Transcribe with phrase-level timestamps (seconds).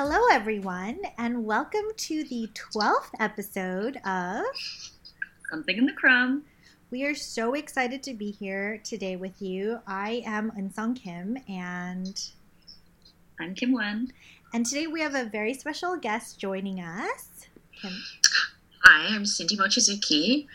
[0.00, 4.44] Hello, everyone, and welcome to the 12th episode of
[5.50, 6.44] Something in the Crumb.
[6.92, 9.80] We are so excited to be here today with you.
[9.88, 12.30] I am Eunsong Kim, and
[13.40, 14.10] I'm Kim Nguyen.
[14.54, 17.48] And today we have a very special guest joining us.
[17.82, 17.90] Kim.
[18.84, 20.46] Hi, I'm Cindy Mochizuki.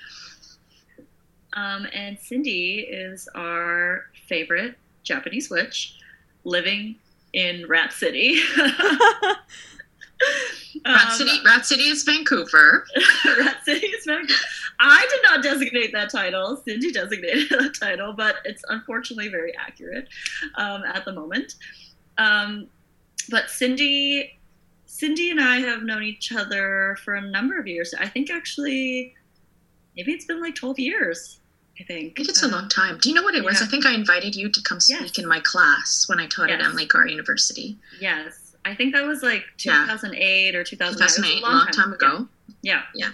[1.52, 6.00] Um, and Cindy is our favorite Japanese witch
[6.46, 6.96] living
[7.34, 8.40] in Rat City.
[10.86, 12.86] Rat um, City, Rat City is Vancouver.
[13.40, 14.34] Rat City is Vancouver.
[14.80, 16.62] I did not designate that title.
[16.66, 20.08] Cindy designated that title, but it's unfortunately very accurate
[20.56, 21.56] um, at the moment.
[22.18, 22.68] Um,
[23.30, 24.40] but Cindy,
[24.86, 27.94] Cindy and I have known each other for a number of years.
[27.98, 29.14] I think actually,
[29.96, 31.40] maybe it's been like twelve years.
[31.80, 32.14] I think.
[32.14, 32.98] I think it's um, a long time.
[33.02, 33.50] Do you know what it yeah.
[33.50, 33.62] was?
[33.62, 35.18] I think I invited you to come speak yes.
[35.18, 36.62] in my class when I taught yes.
[36.62, 37.78] at Emily Carr University.
[38.00, 38.56] Yes.
[38.66, 40.60] I think that was like 2008 yeah.
[40.60, 41.08] or 2009.
[41.08, 42.28] 2008, a long, long time, time, ago.
[42.62, 42.84] Yeah.
[42.96, 43.10] Yeah.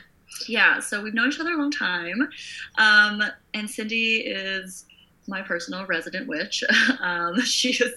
[0.48, 0.80] Yeah.
[0.80, 2.30] So we've known each other a long time.
[2.78, 4.86] Um, and Cindy is
[5.28, 6.64] my personal resident witch.
[7.02, 7.92] Um, she has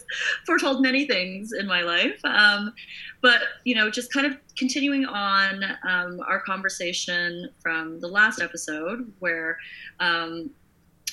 [0.47, 2.21] foretold many things in my life.
[2.25, 2.73] Um,
[3.21, 9.13] but, you know, just kind of continuing on um, our conversation from the last episode
[9.19, 9.59] where
[9.99, 10.51] um,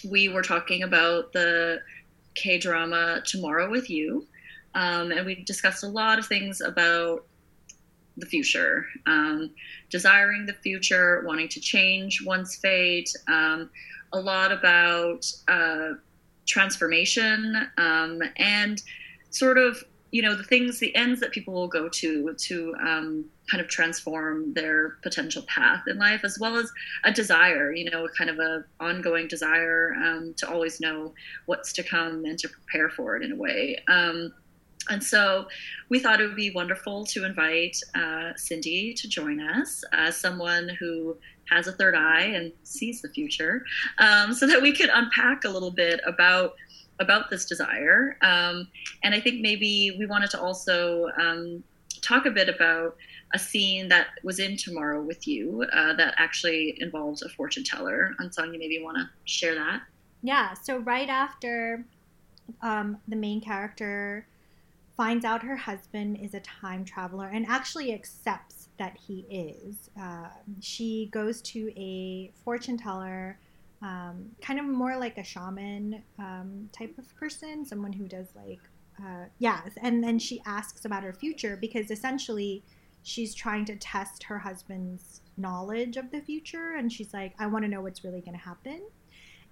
[0.03, 1.81] we were talking about the
[2.35, 4.25] K drama Tomorrow with You.
[4.75, 7.25] Um, and we discussed a lot of things about
[8.17, 9.51] the future, um,
[9.89, 13.69] desiring the future, wanting to change one's fate, um,
[14.13, 15.93] a lot about uh,
[16.47, 18.81] transformation um, and
[19.29, 23.25] sort of you know the things the ends that people will go to to um,
[23.49, 26.71] kind of transform their potential path in life as well as
[27.03, 31.13] a desire you know kind of a ongoing desire um, to always know
[31.45, 34.31] what's to come and to prepare for it in a way um,
[34.89, 35.47] and so
[35.89, 40.69] we thought it would be wonderful to invite uh, Cindy to join us as someone
[40.79, 41.17] who
[41.49, 43.65] has a third eye and sees the future,
[43.97, 46.55] um, so that we could unpack a little bit about
[46.99, 48.17] about this desire.
[48.21, 48.67] Um,
[49.03, 51.63] and I think maybe we wanted to also um,
[52.01, 52.97] talk a bit about
[53.33, 58.15] a scene that was in Tomorrow with You uh, that actually involves a fortune teller.
[58.19, 59.81] Eunsong, you maybe want to share that?
[60.23, 60.53] Yeah.
[60.53, 61.85] So right after
[62.61, 64.27] um, the main character
[64.97, 69.89] finds out her husband is a time traveler and actually accepts that he is.
[69.99, 70.27] Uh,
[70.59, 73.39] she goes to a fortune teller,
[73.81, 78.59] um, kind of more like a shaman um, type of person, someone who does like,
[79.01, 82.61] uh, yeah, and then she asks about her future because essentially
[83.03, 86.75] she's trying to test her husband's knowledge of the future.
[86.75, 88.81] And she's like, I want to know what's really going to happen.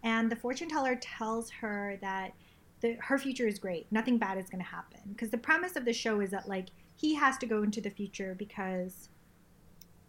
[0.03, 2.33] And the fortune teller tells her that
[2.81, 3.87] the, her future is great.
[3.91, 4.99] Nothing bad is going to happen.
[5.09, 7.89] Because the premise of the show is that like he has to go into the
[7.89, 9.09] future because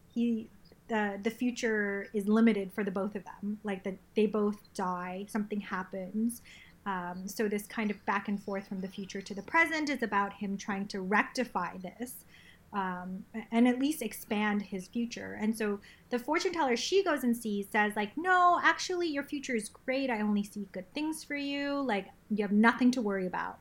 [0.08, 0.50] he
[0.88, 3.58] the the future is limited for the both of them.
[3.62, 6.42] Like that they both die, something happens.
[6.86, 10.02] Um, so this kind of back and forth from the future to the present is
[10.02, 12.24] about him trying to rectify this
[12.72, 15.38] um, and at least expand his future.
[15.40, 15.80] And so
[16.10, 20.10] the fortune teller she goes and sees says like, no, actually your future is great.
[20.10, 21.80] I only see good things for you.
[21.80, 23.58] Like you have nothing to worry about.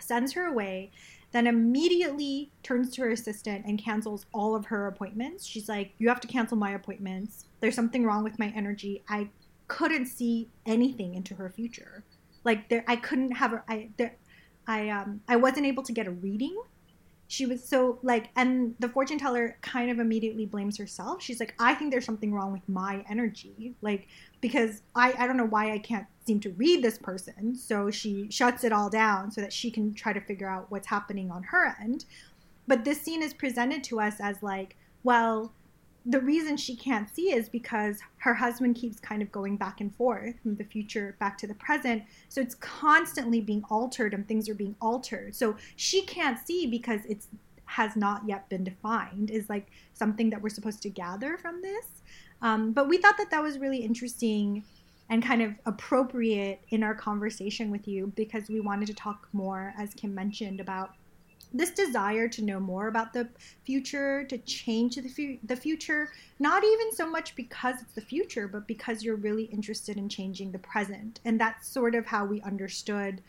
[0.00, 0.92] Sends her away,
[1.32, 5.44] then immediately turns to her assistant and cancels all of her appointments.
[5.44, 7.46] She's like, you have to cancel my appointments.
[7.60, 9.02] There's something wrong with my energy.
[9.08, 9.28] I
[9.66, 12.04] couldn't see anything into her future.
[12.44, 13.60] Like there, I couldn't have.
[13.68, 14.16] I there,
[14.66, 16.56] I um I wasn't able to get a reading
[17.28, 21.22] she was so like and the fortune teller kind of immediately blames herself.
[21.22, 24.08] She's like i think there's something wrong with my energy like
[24.40, 27.54] because i i don't know why i can't seem to read this person.
[27.54, 30.86] So she shuts it all down so that she can try to figure out what's
[30.86, 32.06] happening on her end.
[32.66, 35.52] But this scene is presented to us as like well
[36.08, 39.94] the reason she can't see is because her husband keeps kind of going back and
[39.94, 42.02] forth from the future back to the present.
[42.30, 45.34] So it's constantly being altered and things are being altered.
[45.34, 47.28] So she can't see because it's
[47.66, 51.84] has not yet been defined is like something that we're supposed to gather from this.
[52.40, 54.64] Um, but we thought that that was really interesting
[55.10, 59.74] and kind of appropriate in our conversation with you because we wanted to talk more,
[59.76, 60.92] as Kim mentioned, about
[61.52, 63.28] this desire to know more about the
[63.64, 68.46] future, to change the, fu- the future, not even so much because it's the future,
[68.46, 71.20] but because you're really interested in changing the present.
[71.24, 73.22] And that's sort of how we understood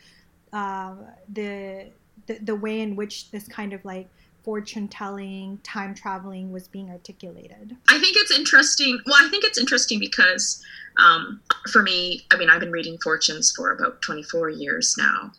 [0.52, 0.94] uh,
[1.32, 1.86] the,
[2.26, 4.08] the, the way in which this kind of like
[4.42, 7.76] fortune telling, time traveling was being articulated.
[7.88, 8.98] I think it's interesting.
[9.06, 10.62] Well, I think it's interesting because
[10.98, 11.40] um,
[11.70, 15.32] for me, I mean, I've been reading fortunes for about 24 years now.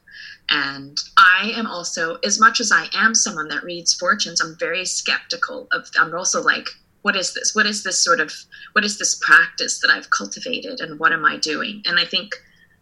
[0.50, 4.86] And I am also, as much as I am someone that reads fortunes, I'm very
[4.86, 6.68] skeptical of, I'm also like,
[7.04, 7.56] what is this?
[7.56, 8.34] What is this sort of,
[8.74, 11.82] what is this practice that I've cultivated and what am I doing?
[11.86, 12.34] And I think,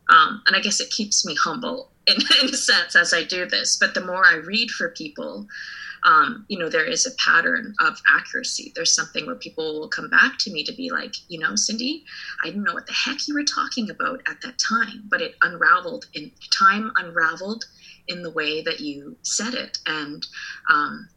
[0.10, 3.46] um, and I guess it keeps me humble in, in a sense as I do
[3.46, 3.78] this.
[3.78, 5.48] But the more I read for people,
[6.04, 8.72] um, you know, there is a pattern of accuracy.
[8.76, 12.04] There's something where people will come back to me to be like, you know, Cindy,
[12.44, 15.36] I didn't know what the heck you were talking about at that time, but it
[15.42, 17.66] unraveled in time, unraveled
[18.08, 19.78] in the way that you said it.
[19.86, 20.26] And
[20.70, 21.10] um,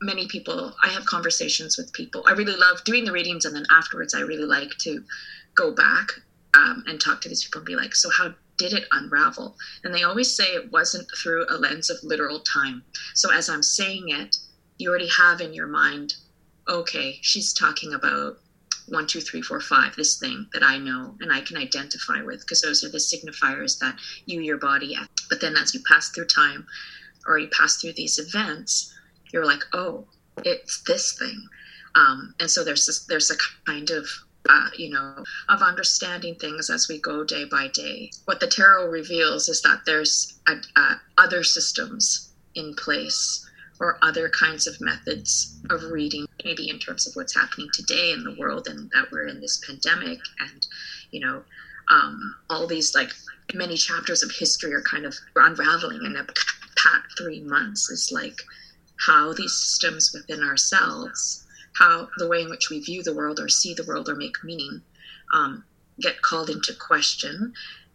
[0.00, 2.24] many people, I have conversations with people.
[2.26, 5.02] I really love doing the readings, and then afterwards, I really like to
[5.54, 6.08] go back
[6.54, 9.56] um, and talk to these people and be like, so how did it unravel?
[9.84, 12.82] And they always say it wasn't through a lens of literal time.
[13.14, 14.36] So as I'm saying it,
[14.78, 16.14] you already have in your mind,
[16.68, 18.38] okay, she's talking about
[18.88, 22.40] one, two, three, four, five, this thing that I know and I can identify with
[22.40, 24.96] because those are the signifiers that you, your body,
[25.28, 26.66] but then as you pass through time
[27.26, 28.94] or you pass through these events,
[29.32, 30.06] you're like, oh,
[30.44, 31.48] it's this thing.
[31.94, 34.06] Um, and so there's this, there's a kind of
[34.48, 38.10] uh, you know, of understanding things as we go day by day.
[38.24, 43.44] What the tarot reveals is that there's a, a other systems in place
[43.80, 48.24] or other kinds of methods of reading, maybe in terms of what's happening today in
[48.24, 50.66] the world and that we're in this pandemic and,
[51.10, 51.42] you know,
[51.90, 53.10] um, all these like
[53.54, 58.38] many chapters of history are kind of unraveling in a pat three months is like
[59.06, 61.46] how these systems within ourselves
[61.78, 64.42] how the way in which we view the world or see the world or make
[64.42, 64.82] meaning
[65.32, 65.64] um,
[66.00, 67.52] get called into question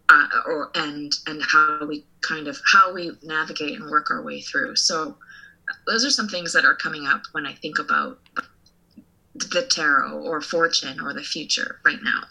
[0.09, 4.41] uh, or and and how we kind of how we navigate and work our way
[4.41, 5.17] through so
[5.87, 8.19] those are some things that are coming up when i think about
[9.35, 12.21] the tarot or fortune or the future right now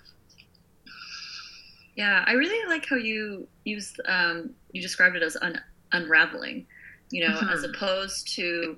[1.96, 5.60] yeah i really like how you used um, you described it as un-
[5.92, 6.66] unraveling
[7.10, 7.48] you know mm-hmm.
[7.48, 8.76] as opposed to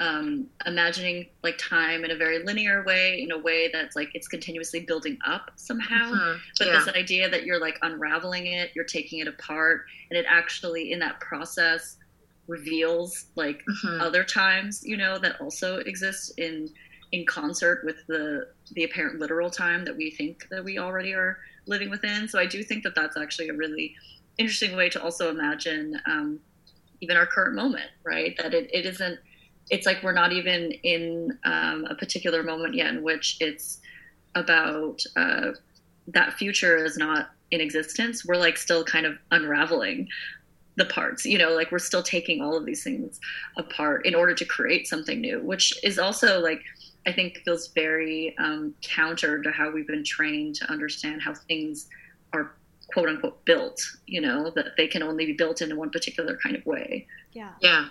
[0.00, 4.26] um, imagining like time in a very linear way, in a way that's like it's
[4.26, 6.10] continuously building up somehow.
[6.10, 6.38] Mm-hmm.
[6.58, 6.72] But yeah.
[6.72, 10.98] this idea that you're like unraveling it, you're taking it apart, and it actually in
[11.00, 11.98] that process
[12.46, 14.00] reveals like mm-hmm.
[14.00, 16.70] other times, you know, that also exist in
[17.12, 21.38] in concert with the the apparent literal time that we think that we already are
[21.66, 22.26] living within.
[22.26, 23.94] So I do think that that's actually a really
[24.38, 26.40] interesting way to also imagine um,
[27.02, 28.34] even our current moment, right?
[28.38, 29.18] That it, it isn't
[29.70, 33.80] it's like we're not even in um, a particular moment yet in which it's
[34.34, 35.52] about uh,
[36.08, 38.24] that future is not in existence.
[38.24, 40.08] We're like still kind of unraveling
[40.76, 43.20] the parts, you know, like we're still taking all of these things
[43.56, 46.62] apart in order to create something new, which is also like,
[47.06, 51.88] I think feels very um, counter to how we've been trained to understand how things
[52.32, 52.54] are
[52.92, 56.56] quote unquote built, you know, that they can only be built in one particular kind
[56.56, 57.06] of way.
[57.32, 57.52] Yeah.
[57.60, 57.88] Yeah.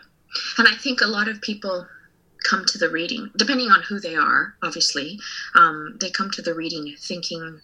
[0.57, 1.87] And I think a lot of people
[2.43, 5.19] come to the reading, depending on who they are, obviously,
[5.55, 7.59] um, they come to the reading thinking,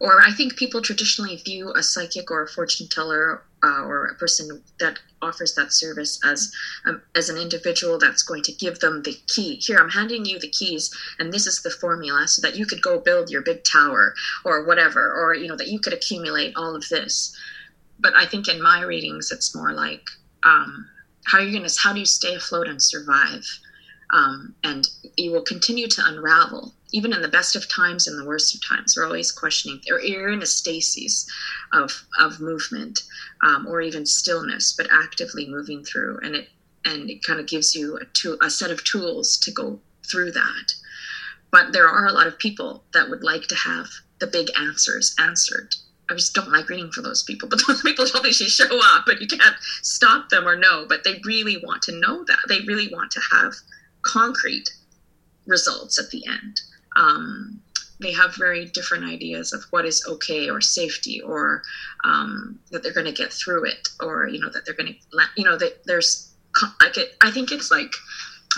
[0.00, 4.14] or I think people traditionally view a psychic or a fortune teller uh, or a
[4.14, 6.50] person that offers that service as
[6.86, 9.56] um, as an individual that's going to give them the key.
[9.56, 12.80] Here, I'm handing you the keys, and this is the formula, so that you could
[12.80, 14.14] go build your big tower
[14.44, 17.36] or whatever, or you know that you could accumulate all of this.
[17.98, 20.04] But I think in my readings, it's more like
[20.44, 20.88] um,
[21.26, 23.44] how are you going to how do you stay afloat and survive?
[24.12, 28.26] Um, and you will continue to unravel even in the best of times and the
[28.26, 28.94] worst of times.
[28.96, 31.30] We're always questioning or you're in a stasis
[31.72, 33.00] of of movement
[33.42, 36.18] um, or even stillness but actively moving through.
[36.22, 36.48] And it
[36.84, 40.32] and it kind of gives you a, tool, a set of tools to go through
[40.32, 40.74] that.
[41.50, 43.86] But there are a lot of people that would like to have
[44.18, 45.74] the big answers answered
[46.10, 47.48] I just don't like reading for those people.
[47.50, 50.86] But those people obviously show up, and you can't stop them or no.
[50.88, 52.38] But they really want to know that.
[52.48, 53.54] They really want to have
[54.02, 54.70] concrete
[55.46, 56.60] results at the end.
[56.96, 57.60] Um,
[58.00, 61.62] they have very different ideas of what is okay or safety or
[62.04, 65.20] um, that they're going to get through it or you know that they're going to
[65.36, 66.32] you know that there's
[66.80, 67.92] like it, I think it's like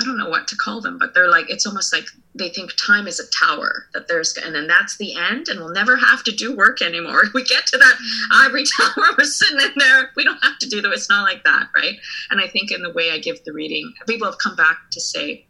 [0.01, 2.73] I don't know what to call them, but they're like it's almost like they think
[2.77, 6.25] time is a tower that there's and then that's the end and we'll never have
[6.25, 7.25] to do work anymore.
[7.35, 7.97] We get to that
[8.33, 10.11] ivory tower, we're sitting in there.
[10.17, 10.91] We don't have to do the.
[10.93, 11.97] It's not like that, right?
[12.31, 15.01] And I think in the way I give the reading, people have come back to
[15.01, 15.47] say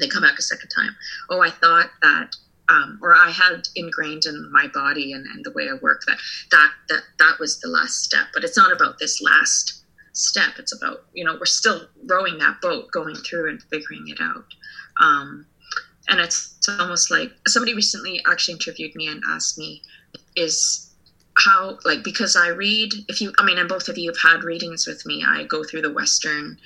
[0.00, 0.96] they come back a second time.
[1.30, 2.34] Oh, I thought that
[2.68, 6.18] um, or I had ingrained in my body and, and the way I work that
[6.50, 8.26] that that that was the last step.
[8.34, 9.84] But it's not about this last
[10.16, 10.54] step.
[10.58, 14.46] It's about, you know, we're still rowing that boat, going through and figuring it out.
[15.00, 15.46] Um,
[16.08, 19.82] and it's, almost like somebody recently actually interviewed me and asked me,
[20.34, 20.92] is
[21.36, 24.42] how like because I read if you I mean and both of you have had
[24.42, 26.58] readings with me I go through the Western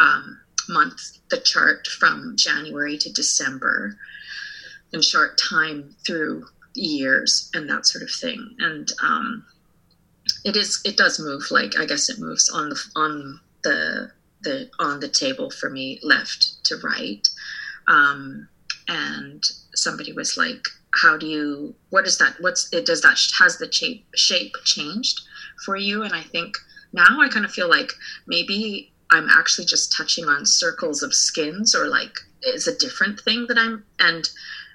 [0.00, 3.96] um, month the chart from January to December
[4.92, 9.44] in short time through years and that sort of thing and um,
[10.44, 14.10] it is it does move like I guess it moves on the on the
[14.42, 17.26] the on the table for me left to right.
[17.88, 18.48] Um,
[18.88, 19.42] and
[19.74, 20.62] somebody was like
[21.02, 25.22] how do you what is that what's it does that has the shape shape changed
[25.64, 26.02] for you?
[26.02, 26.56] And i think
[26.92, 27.90] now i kind of feel like
[28.26, 33.46] maybe i'm actually just touching on circles of skins or like is a different thing
[33.48, 34.28] that i'm and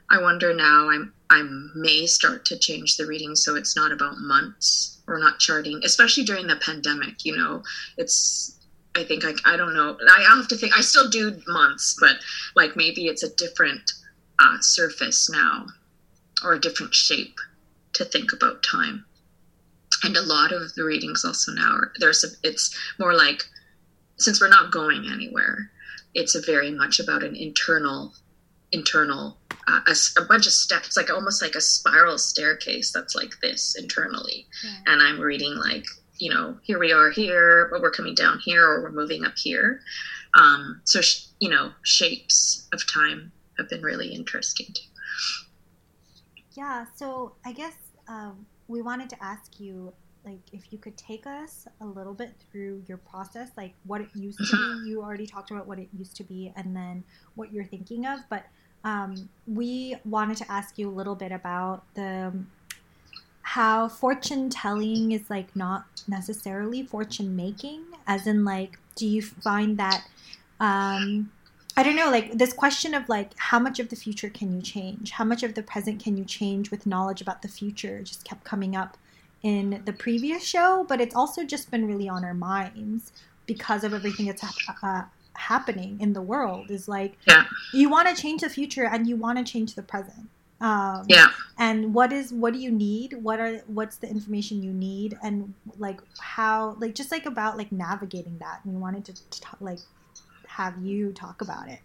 [0.10, 1.42] i wonder now i'm i
[1.76, 6.24] may start to change the reading so it's not about months or not charting especially
[6.24, 7.64] during the pandemic you know
[7.98, 8.56] it's
[8.96, 9.98] I think I, I don't know.
[10.10, 10.78] I have to think.
[10.78, 12.18] I still do months, but
[12.56, 13.92] like maybe it's a different
[14.40, 15.68] uh, surface now
[16.44, 17.38] or a different shape
[17.94, 19.06] to think about time.
[20.04, 23.44] And a lot of the readings also now are there's a, it's more like
[24.18, 25.70] since we're not going anywhere,
[26.14, 28.14] it's very much about an internal
[28.72, 33.34] internal uh, a, a, bunch of steps like almost like a spiral staircase that's like
[33.42, 34.94] this internally yeah.
[34.94, 35.86] and i'm reading like
[36.20, 39.34] you know here we are here but we're coming down here or we're moving up
[39.38, 39.82] here
[40.40, 44.90] um, so sh- you know shapes of time have been really interesting too
[46.60, 47.76] yeah, so I guess
[48.10, 49.94] um, we wanted to ask you,
[50.26, 54.10] like, if you could take us a little bit through your process, like what it
[54.14, 54.90] used to be.
[54.90, 58.20] You already talked about what it used to be, and then what you're thinking of.
[58.30, 58.44] But
[58.84, 62.34] um, we wanted to ask you a little bit about the
[63.42, 69.78] how fortune telling is like not necessarily fortune making, as in like, do you find
[69.78, 70.04] that
[70.60, 71.32] um,
[71.80, 74.62] I don't know, like this question of like how much of the future can you
[74.62, 75.12] change?
[75.12, 78.44] How much of the present can you change with knowledge about the future just kept
[78.44, 78.98] coming up
[79.44, 83.14] in the previous show, but it's also just been really on our minds
[83.46, 84.44] because of everything that's
[84.84, 85.04] uh,
[85.40, 87.46] happening in the world is like yeah.
[87.74, 90.30] you want to change the future and you want to change the present.
[90.62, 91.28] Um, yeah.
[91.58, 93.14] And what is what do you need?
[93.24, 95.18] What are what's the information you need?
[95.24, 98.60] And like how like just like about like navigating that.
[98.64, 99.80] And we wanted to, to like
[100.48, 101.80] have you talk about it.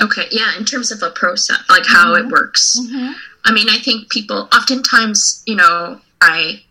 [0.00, 2.26] Okay, yeah, in terms of a process, like how mm-hmm.
[2.26, 2.78] it works.
[2.80, 3.12] Mm-hmm.
[3.44, 6.62] I mean, I think people oftentimes, you know, I,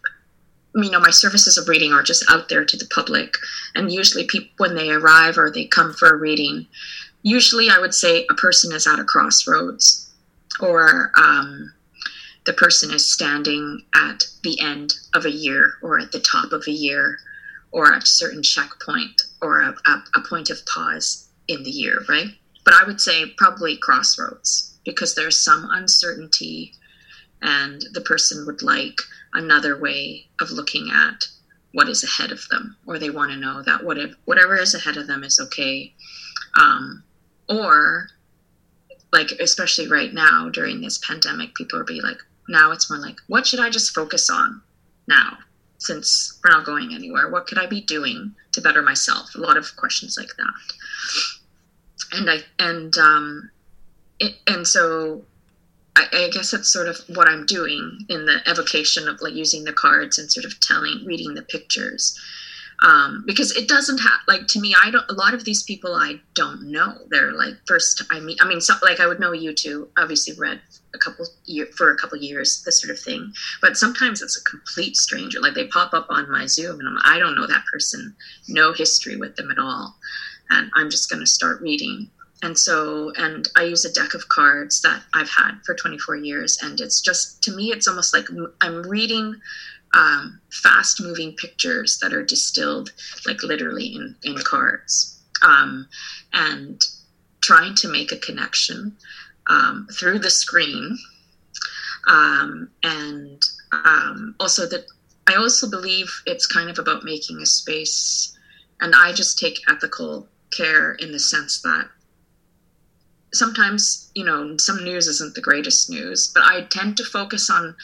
[0.75, 3.35] you know, my services of reading are just out there to the public,
[3.75, 6.65] and usually people when they arrive or they come for a reading,
[7.21, 10.11] usually I would say a person is at a crossroads,
[10.59, 11.73] or um,
[12.45, 16.63] the person is standing at the end of a year or at the top of
[16.67, 17.17] a year
[17.71, 22.01] or at a certain checkpoint or a, a, a point of pause in the year,
[22.09, 22.27] right?
[22.65, 26.73] But I would say probably crossroads because there's some uncertainty
[27.41, 28.97] and the person would like
[29.33, 31.25] another way of looking at
[31.73, 34.75] what is ahead of them or they want to know that what if, whatever is
[34.75, 35.93] ahead of them is okay.
[36.59, 37.03] Um,
[37.49, 38.09] or
[39.11, 43.17] like especially right now during this pandemic people are be like now it's more like
[43.27, 44.61] what should i just focus on
[45.07, 45.37] now
[45.83, 47.29] since we're not going anywhere?
[47.29, 49.35] What could i be doing to better myself?
[49.35, 50.53] A lot of questions like that.
[52.13, 53.51] And I and um,
[54.19, 55.23] it, and so
[55.95, 59.63] I, I, guess that's sort of what I'm doing in the evocation of like using
[59.63, 62.19] the cards and sort of telling, reading the pictures.
[62.81, 65.09] Um, because it doesn't have like to me, I don't.
[65.09, 66.97] A lot of these people I don't know.
[67.09, 69.87] They're like first I mean, I mean, so, like I would know you two.
[69.97, 70.59] Obviously, read
[70.93, 73.31] a couple year for a couple years, this sort of thing.
[73.61, 75.39] But sometimes it's a complete stranger.
[75.39, 78.15] Like they pop up on my Zoom, and I'm, I don't know that person,
[78.49, 79.95] no history with them at all
[80.49, 82.09] and I'm just going to start reading.
[82.43, 86.59] And so, and I use a deck of cards that I've had for 24 years.
[86.61, 88.25] And it's just, to me, it's almost like
[88.59, 89.39] I'm reading
[89.93, 92.91] um, fast moving pictures that are distilled,
[93.25, 95.21] like literally in, in cards.
[95.41, 95.87] Um,
[96.33, 96.81] and
[97.39, 98.97] trying to make a connection
[99.47, 100.97] um, through the screen.
[102.09, 104.85] Um, and um, also that
[105.27, 108.37] I also believe it's kind of about making a space
[108.81, 111.87] and I just take ethical care in the sense that
[113.33, 117.75] sometimes you know some news isn't the greatest news but i tend to focus on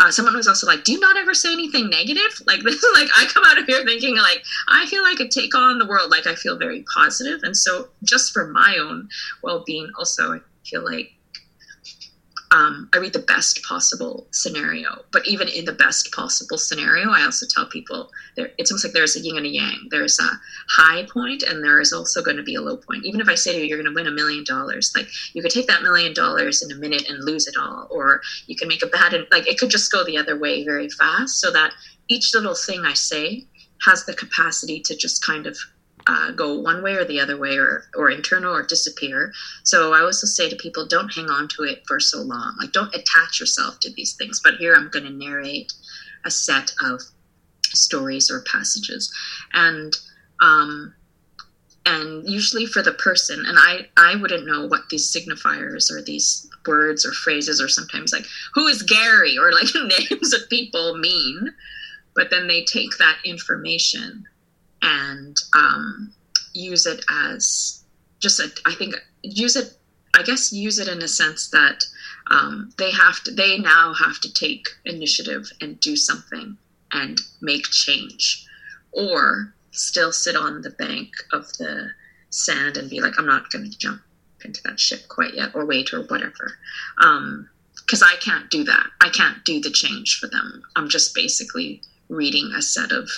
[0.00, 2.22] uh, someone was also like do you not ever say anything negative?
[2.46, 5.54] Like this like i come out of here thinking like i feel like i take
[5.54, 6.10] on the world.
[6.10, 7.40] Like i feel very positive.
[7.42, 9.08] And so just for my own
[9.42, 11.12] well-being also i feel like
[12.52, 15.02] um, I read the best possible scenario.
[15.10, 18.50] But even in the best possible scenario, I also tell people there.
[18.58, 19.88] It's almost like there's a yin and a yang.
[19.90, 20.30] There's a
[20.68, 23.06] high point, and there is also going to be a low point.
[23.06, 25.40] Even if I say to you, you're going to win a million dollars, like you
[25.40, 28.68] could take that million dollars in a minute and lose it all, or you can
[28.68, 29.14] make a bad.
[29.30, 31.40] Like it could just go the other way very fast.
[31.40, 31.72] So that
[32.08, 33.46] each little thing I say
[33.86, 35.56] has the capacity to just kind of
[36.06, 39.32] uh, go one way or the other way or, or internal or disappear.
[39.64, 42.56] So I also say to people, don't hang on to it for so long.
[42.60, 44.40] Like, don't attach yourself to these things.
[44.42, 45.72] But here I'm going to narrate
[46.24, 47.00] a set of
[47.66, 49.12] stories or passages.
[49.52, 49.92] And,
[50.40, 50.94] um,
[51.86, 56.48] and usually for the person, and I, I wouldn't know what these signifiers or these
[56.66, 59.68] words or phrases or sometimes like, who is Gary or like
[60.10, 61.52] names of people mean.
[62.14, 64.26] But then they take that information
[64.82, 66.12] and um,
[66.52, 67.84] use it as
[68.20, 69.76] just a, I think use it
[70.14, 71.84] I guess use it in a sense that
[72.30, 76.56] um, they have to they now have to take initiative and do something
[76.92, 78.46] and make change
[78.92, 81.90] or still sit on the bank of the
[82.30, 84.02] sand and be like I'm not going to jump
[84.44, 86.58] into that ship quite yet or wait or whatever.
[86.96, 88.86] Because um, I can't do that.
[89.00, 90.62] I can't do the change for them.
[90.76, 93.08] I'm just basically reading a set of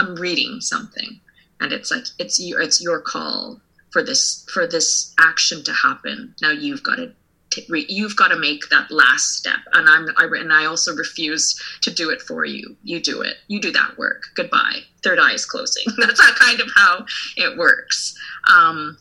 [0.00, 1.20] I'm reading something,
[1.60, 6.34] and it's like it's your it's your call for this for this action to happen.
[6.40, 7.12] Now you've got to
[7.50, 11.60] t- you've got to make that last step, and I'm I, and I also refuse
[11.82, 12.76] to do it for you.
[12.82, 13.36] You do it.
[13.48, 14.22] You do that work.
[14.34, 14.80] Goodbye.
[15.04, 15.84] Third eye is closing.
[15.98, 17.04] That's not kind of how
[17.36, 18.16] it works.
[18.52, 18.96] Um,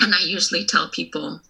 [0.00, 1.40] and I usually tell people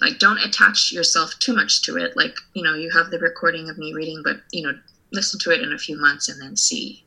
[0.00, 3.70] like don't attach yourself too much to it like you know you have the recording
[3.70, 4.72] of me reading but you know
[5.12, 7.02] listen to it in a few months and then see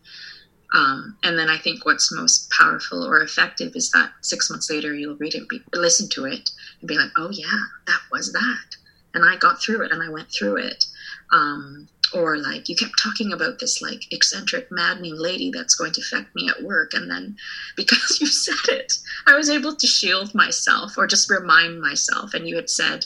[0.73, 4.93] um, and then I think what's most powerful or effective is that six months later
[4.93, 6.49] you'll read it, be, listen to it,
[6.79, 8.75] and be like, "Oh yeah, that was that,"
[9.13, 10.85] and I got through it, and I went through it.
[11.31, 16.01] Um, or like you kept talking about this like eccentric, maddening lady that's going to
[16.01, 17.35] affect me at work, and then
[17.75, 18.93] because you said it,
[19.25, 22.35] I was able to shield myself or just remind myself.
[22.35, 23.05] And you had said,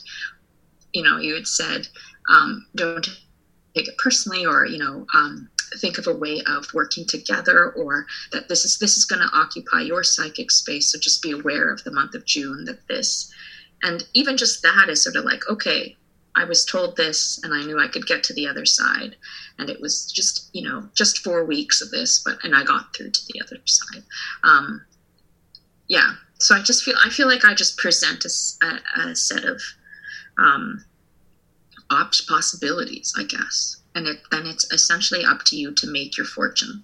[0.93, 1.87] you know, you had said,
[2.29, 3.07] um, "Don't
[3.73, 5.05] take it personally," or you know.
[5.15, 9.21] Um, think of a way of working together or that this is this is going
[9.21, 10.91] to occupy your psychic space.
[10.91, 13.31] So just be aware of the month of june that this
[13.81, 15.95] and even just that is sort of like okay
[16.35, 19.15] i was told this and i knew i could get to the other side.
[19.59, 22.95] And it was just you know just four weeks of this but and i got
[22.95, 24.03] through to the other side.
[24.43, 24.83] Um,
[25.87, 26.13] yeah.
[26.39, 29.61] So i just feel i feel like i just present a, a, set of
[30.37, 30.83] um,
[31.89, 36.25] opt possibilities i guess and it, then it's essentially up to you to make your
[36.25, 36.83] fortune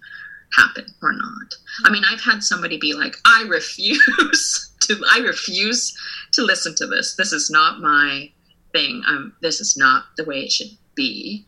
[0.56, 1.56] happen or not.
[1.84, 5.02] I mean, I've had somebody be like, "I refuse to.
[5.12, 5.96] I refuse
[6.34, 7.16] to listen to this.
[7.16, 8.32] This is not my
[8.74, 9.04] thing.
[9.42, 11.46] This is not the way it should be,"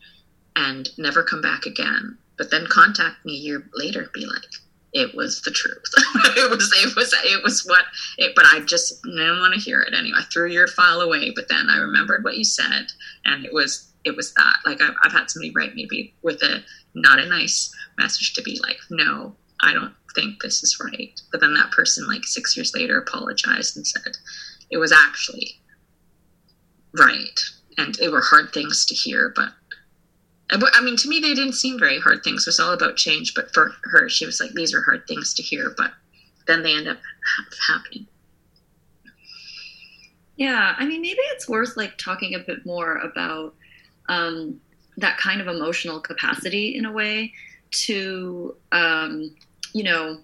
[0.56, 2.18] and never come back again.
[2.38, 4.44] But then contact me a year later, be like,
[4.92, 5.92] "It was the truth.
[6.36, 6.72] it was.
[6.76, 7.14] It was.
[7.24, 7.84] It was what.
[8.18, 10.18] It, but I just didn't want to hear it anyway.
[10.18, 11.32] I threw your file away.
[11.34, 12.86] But then I remembered what you said,
[13.24, 14.56] and it was it was that.
[14.64, 16.62] Like I've, I've had somebody write me with a
[16.94, 21.18] not a nice message to be like, no, I don't think this is right.
[21.30, 24.16] But then that person, like six years later, apologized and said
[24.70, 25.60] it was actually
[26.98, 27.40] right.
[27.78, 29.32] And they were hard things to hear,
[30.52, 32.42] uh, but I mean, to me, they didn't seem very hard things.
[32.42, 33.32] It was all about change.
[33.34, 35.92] But for her, she was like, these are hard things to hear, but
[36.46, 36.98] then they end up
[37.68, 38.06] happening.
[40.36, 43.54] Yeah, I mean, maybe it's worth like talking a bit more about
[44.08, 44.60] um,
[44.96, 47.32] that kind of emotional capacity in a way
[47.70, 49.34] to, um,
[49.72, 50.18] you know,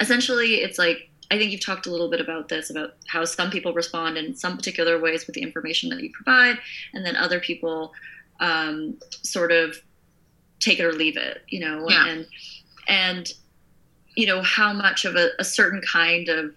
[0.00, 3.50] essentially it's like, I think you've talked a little bit about this about how some
[3.50, 6.58] people respond in some particular ways with the information that you provide,
[6.92, 7.92] and then other people
[8.40, 9.76] um, sort of
[10.60, 12.06] take it or leave it, you know, yeah.
[12.08, 12.26] and
[12.88, 13.32] and
[14.16, 16.54] you know how much of a, a certain kind of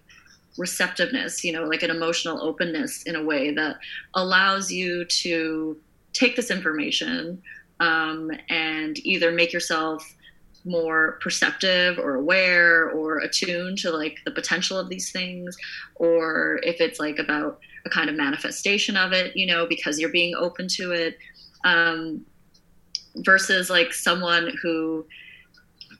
[0.58, 3.78] receptiveness, you know, like an emotional openness in a way that
[4.14, 5.76] allows you to
[6.18, 7.40] take this information
[7.80, 10.04] um, and either make yourself
[10.64, 15.56] more perceptive or aware or attuned to like the potential of these things
[15.94, 20.10] or if it's like about a kind of manifestation of it you know because you're
[20.10, 21.16] being open to it
[21.64, 22.24] um,
[23.16, 25.06] versus like someone who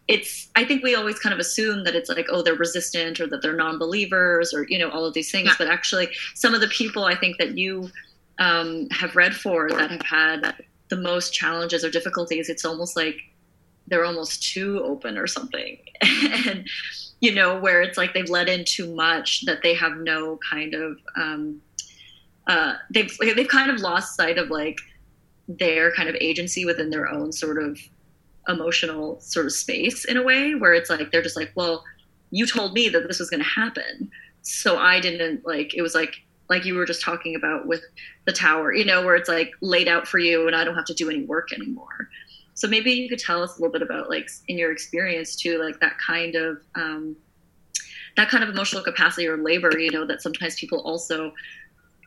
[0.09, 3.27] it's i think we always kind of assume that it's like oh they're resistant or
[3.27, 5.55] that they're non-believers or you know all of these things yeah.
[5.57, 7.89] but actually some of the people i think that you
[8.39, 10.55] um, have read for that have had
[10.89, 13.17] the most challenges or difficulties, it's almost like
[13.87, 15.79] they're almost too open or something.
[16.47, 16.69] and,
[17.21, 20.75] you know, where it's like they've let in too much that they have no kind
[20.75, 21.61] of um,
[22.49, 24.79] uh, they've they've kind of lost sight of like
[25.49, 27.79] their kind of agency within their own sort of
[28.49, 31.85] emotional sort of space in a way where it's like they're just like well
[32.31, 34.11] you told me that this was going to happen
[34.43, 36.15] so i didn't like it was like
[36.49, 37.83] like you were just talking about with
[38.27, 40.85] the tower you know where it's like laid out for you and i don't have
[40.85, 42.09] to do any work anymore.
[42.55, 45.63] So maybe you could tell us a little bit about like in your experience too
[45.63, 47.17] like that kind of um,
[48.17, 51.33] that kind of emotional capacity or labor you know that sometimes people also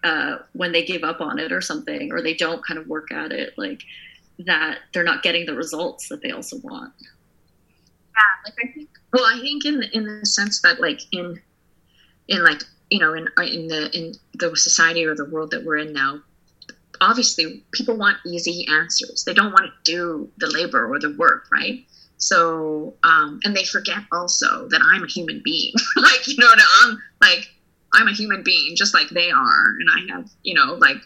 [0.03, 3.13] uh, when they give up on it or something or they don't kind of work
[3.13, 3.81] at it like
[4.39, 6.91] that they're not getting the results that they also want.
[6.99, 7.07] Yeah
[8.45, 11.39] like i think well i think in in the sense that like in
[12.27, 15.77] in like you know in in the in the society or the world that we're
[15.77, 16.21] in now
[17.01, 19.23] obviously people want easy answers.
[19.25, 21.83] They don't want to do the labor or the work right?
[22.17, 25.73] So um and they forget also that i'm a human being.
[25.97, 26.51] Like you know
[26.83, 27.49] i'm like
[27.93, 29.65] i'm a human being just like they are.
[29.79, 30.97] And i have you know like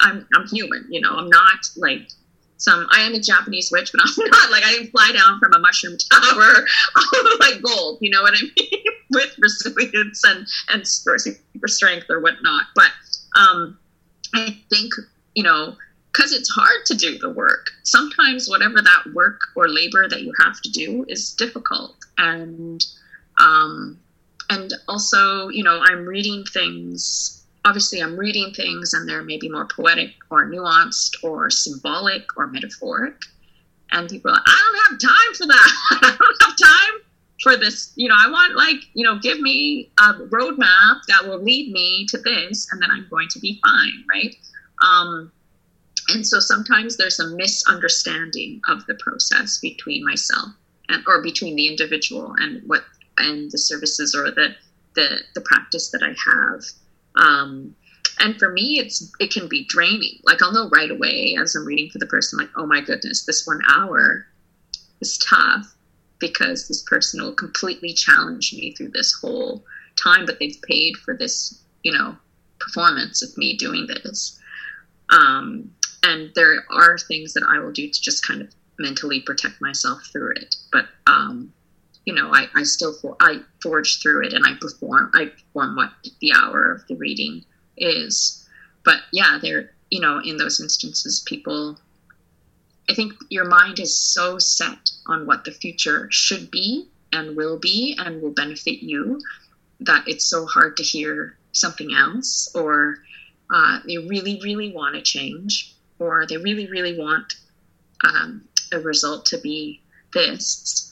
[0.00, 2.10] i'm i'm human you know i'm not like
[2.58, 5.54] some I am a Japanese witch, but I'm not like I didn't fly down from
[5.54, 6.66] a mushroom tower
[7.40, 8.82] like gold, you know what I mean?
[9.10, 12.66] With resilience and and super strength or whatnot.
[12.74, 12.90] But
[13.36, 13.78] um
[14.34, 14.92] I think,
[15.34, 15.76] you know,
[16.12, 17.68] because it's hard to do the work.
[17.84, 21.96] Sometimes whatever that work or labor that you have to do is difficult.
[22.18, 22.84] And
[23.40, 23.98] um
[24.50, 27.37] and also, you know, I'm reading things
[27.68, 33.16] obviously I'm reading things and they're maybe more poetic or nuanced or symbolic or metaphoric.
[33.92, 35.70] And people are like, I don't have time for that.
[36.02, 37.00] I don't have time
[37.42, 37.92] for this.
[37.96, 42.06] You know, I want like, you know, give me a roadmap that will lead me
[42.06, 44.34] to this and then I'm going to be fine, right?
[44.82, 45.30] Um,
[46.08, 50.48] and so sometimes there's a misunderstanding of the process between myself
[50.88, 52.84] and or between the individual and what
[53.18, 54.54] and the services or the
[54.94, 56.64] the, the practice that I have.
[57.18, 57.74] Um,
[58.20, 60.18] and for me, it's it can be draining.
[60.24, 63.24] Like I'll know right away as I'm reading for the person, like, oh my goodness,
[63.24, 64.26] this one hour
[65.00, 65.74] is tough
[66.18, 69.64] because this person will completely challenge me through this whole
[69.96, 72.16] time, but they've paid for this, you know,
[72.58, 74.40] performance of me doing this.
[75.10, 75.70] Um,
[76.02, 80.02] and there are things that I will do to just kind of mentally protect myself
[80.12, 80.56] through it.
[80.72, 81.52] But um,
[82.08, 85.76] you know, I, I still for, I forge through it and I perform I perform
[85.76, 85.92] what
[86.22, 87.44] the hour of the reading
[87.76, 88.48] is.
[88.82, 91.78] But yeah, there you know, in those instances people
[92.88, 97.58] I think your mind is so set on what the future should be and will
[97.58, 99.20] be and will benefit you
[99.80, 103.00] that it's so hard to hear something else or
[103.54, 107.34] uh, they really, really want to change or they really, really want
[108.02, 109.82] um, a result to be
[110.14, 110.87] this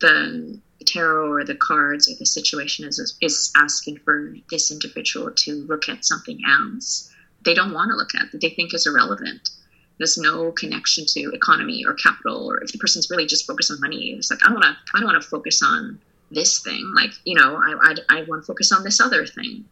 [0.00, 5.64] the tarot or the cards or the situation is is asking for this individual to
[5.66, 7.12] look at something else.
[7.44, 9.50] They don't want to look at that they think is irrelevant.
[9.98, 13.80] There's no connection to economy or capital or if the person's really just focused on
[13.80, 15.98] money it's like i don't want to i don't want to focus on
[16.30, 19.64] this thing like you know i i, I want to focus on this other thing.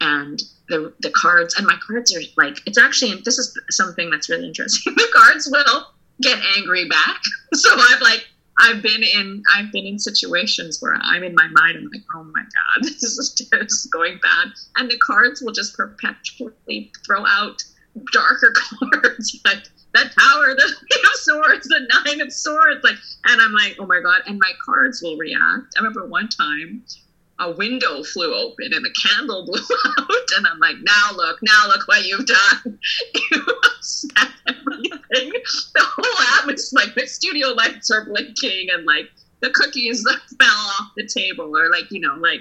[0.00, 4.28] And the the cards and my cards are like it's actually this is something that's
[4.28, 4.94] really interesting.
[4.96, 5.86] The cards will
[6.20, 7.20] get angry back.
[7.54, 8.26] So i'm like
[8.58, 12.24] I've been in I've been in situations where I'm in my mind I'm like oh
[12.24, 14.52] my god this is, is going bad.
[14.76, 17.62] And the cards will just perpetually throw out
[18.12, 18.52] darker
[18.92, 23.52] cards like the tower the eight of swords the nine of swords like and I'm
[23.52, 25.74] like oh my god and my cards will react.
[25.76, 26.84] I remember one time
[27.40, 29.60] a window flew open and the candle blew
[29.98, 32.78] out and i'm like now look now look what you've done.
[33.30, 33.46] You
[35.74, 40.48] the whole atmosphere like the studio lights are blinking and like the cookies that fell
[40.80, 42.40] off the table or like you know like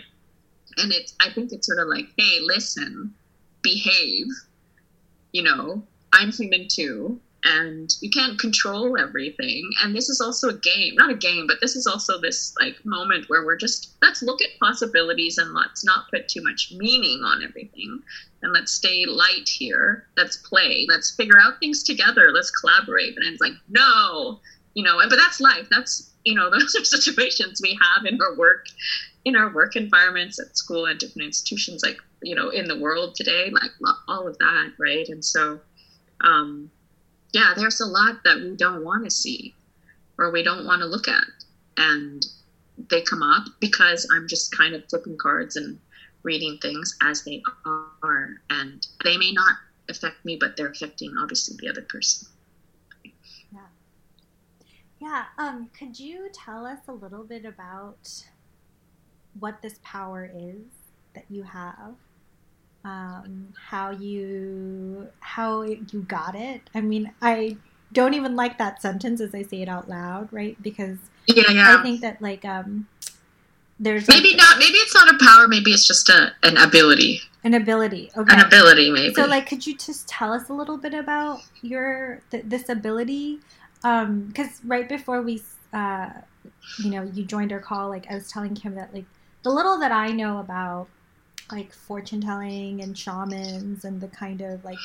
[0.78, 3.14] and it's i think it's sort of like hey listen
[3.62, 4.28] behave.
[5.32, 9.70] You know i'm human too and you can't control everything.
[9.82, 12.84] And this is also a game not a game but this is also this like
[12.86, 17.22] moment where we're just let's look at possibilities and let's not put too much meaning
[17.24, 18.02] on everything.
[18.42, 20.06] And let's stay light here.
[20.18, 20.86] Let's play.
[20.90, 22.32] Let's figure out things together.
[22.32, 23.16] Let's collaborate.
[23.18, 24.40] And it's like no
[24.74, 25.68] you know but that's life.
[25.70, 28.66] That's you know those are situations we have in our work
[29.26, 33.16] in our work environments at school and different institutions like you know in the world
[33.16, 33.72] today like
[34.08, 35.08] all of that right?
[35.10, 35.60] And so
[36.22, 36.72] um
[37.34, 39.54] yeah, there's a lot that we don't want to see
[40.18, 41.26] or we don't want to look at.
[41.78, 42.26] And
[42.90, 45.80] they come up because I'm just kind of flipping cards and
[46.22, 48.42] reading things as they are.
[48.50, 49.56] And they may not
[49.90, 52.28] affect me, but they're affecting obviously the other person.
[53.52, 53.60] Yeah.
[55.00, 55.24] Yeah.
[55.40, 58.24] Um, could you tell us a little bit about
[59.40, 60.62] what this power is
[61.16, 61.96] that you have?
[62.86, 66.70] Um, how you how you got it.
[66.76, 67.58] I mean, I
[67.92, 70.62] don't even like that sentence as I say it out loud, right?
[70.62, 71.78] Because yeah, yeah.
[71.78, 72.88] I think that like um,
[73.80, 74.60] there's maybe like, not.
[74.60, 75.48] Maybe it's not a power.
[75.48, 77.22] Maybe it's just a an ability.
[77.44, 78.12] an ability.
[78.16, 78.36] Okay.
[78.36, 79.14] An ability, maybe.
[79.14, 83.40] So, like, could you just tell us a little bit about your th- this ability?
[83.82, 85.42] Because right before we,
[85.74, 86.10] uh,
[86.80, 89.06] you know, you joined our call, like I was telling Kim that like
[89.44, 90.88] the little that I know about
[91.56, 94.80] like fortune telling and shamans and the kind of like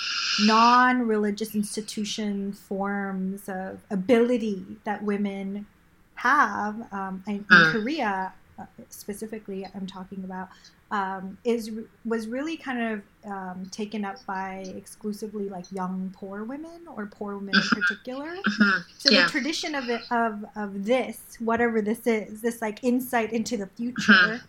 [0.46, 5.66] non-religious institution forms of ability that women
[6.14, 7.72] have um, in, in Mm.
[7.72, 10.48] Korea uh, specifically I'm talking about
[10.90, 11.70] um, is
[12.04, 17.36] was really kind of um, taken up by exclusively like young poor women or poor
[17.38, 18.30] women in particular.
[18.46, 18.84] Mhm.
[18.98, 19.26] So Yeah.
[19.26, 23.68] the tradition of it of of this, whatever this is, this like insight into the
[23.78, 24.40] future,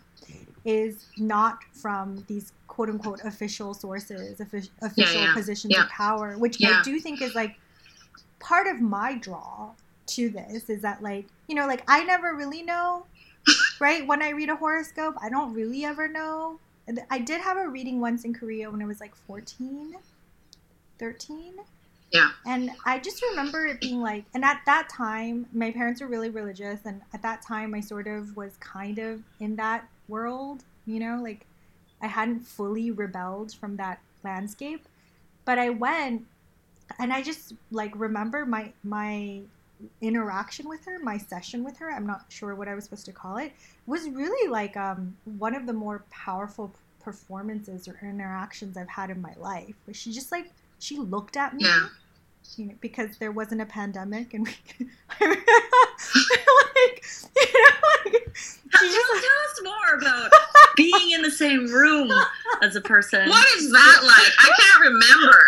[0.64, 5.34] is not from these quote unquote official sources, offi- official yeah.
[5.34, 5.84] positions Yeah.
[5.84, 6.80] of power, which Yeah.
[6.80, 7.58] I do think is like
[8.38, 9.70] part of my draw
[10.08, 13.06] to this is that like you know like I never really know,
[13.80, 14.06] right?
[14.06, 16.58] When I read a horoscope, I don't really ever know.
[17.08, 19.94] I did have a reading once in Korea when I was like 14,
[20.98, 21.54] 13.
[22.12, 22.30] Yeah.
[22.44, 26.30] And I just remember it being like, and at that time, my parents were really
[26.30, 26.80] religious.
[26.84, 31.20] And at that time, I sort of was kind of in that world, you know,
[31.22, 31.46] like
[32.02, 34.84] I hadn't fully rebelled from that landscape.
[35.44, 36.26] But I went
[36.98, 39.40] and I just like remember my, my,
[40.02, 43.12] interaction with her my session with her i'm not sure what i was supposed to
[43.12, 43.50] call it
[43.86, 46.70] was really like um, one of the more powerful
[47.02, 51.54] performances or interactions i've had in my life where she just like she looked at
[51.54, 51.86] me Yeah.
[52.56, 54.52] You know, because there wasn't a pandemic and we
[55.20, 57.04] like
[57.36, 58.24] you know like
[58.72, 60.30] Tell, she just tell us more about
[60.76, 62.10] being in the same room
[62.62, 63.28] as a person.
[63.28, 64.32] What is that like?
[64.38, 65.38] I can't remember.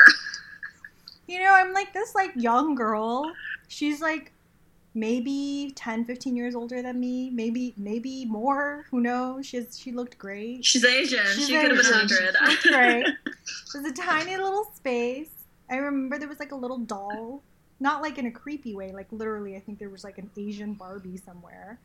[1.29, 3.33] you know i'm like this like young girl
[3.69, 4.33] she's like
[4.95, 10.19] maybe 10 15 years older than me maybe maybe more who knows she's she looked
[10.19, 11.25] great She's Asian.
[11.35, 12.35] She's she could have been Asian.
[12.35, 12.35] hundred.
[12.37, 13.07] She looked great.
[13.07, 15.31] It was a tiny little space.
[15.73, 17.45] I remember there was like a little doll,
[17.81, 19.57] not like in a creepy way, like literally.
[19.57, 21.81] I think there was like an Asian Barbie somewhere.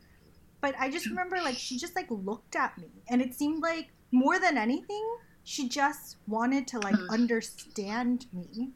[0.60, 3.88] But I just remember like she just like looked at me, and it seemed like
[4.12, 5.04] more than anything,
[5.44, 7.08] she just wanted to like Hmm.
[7.08, 8.72] understand me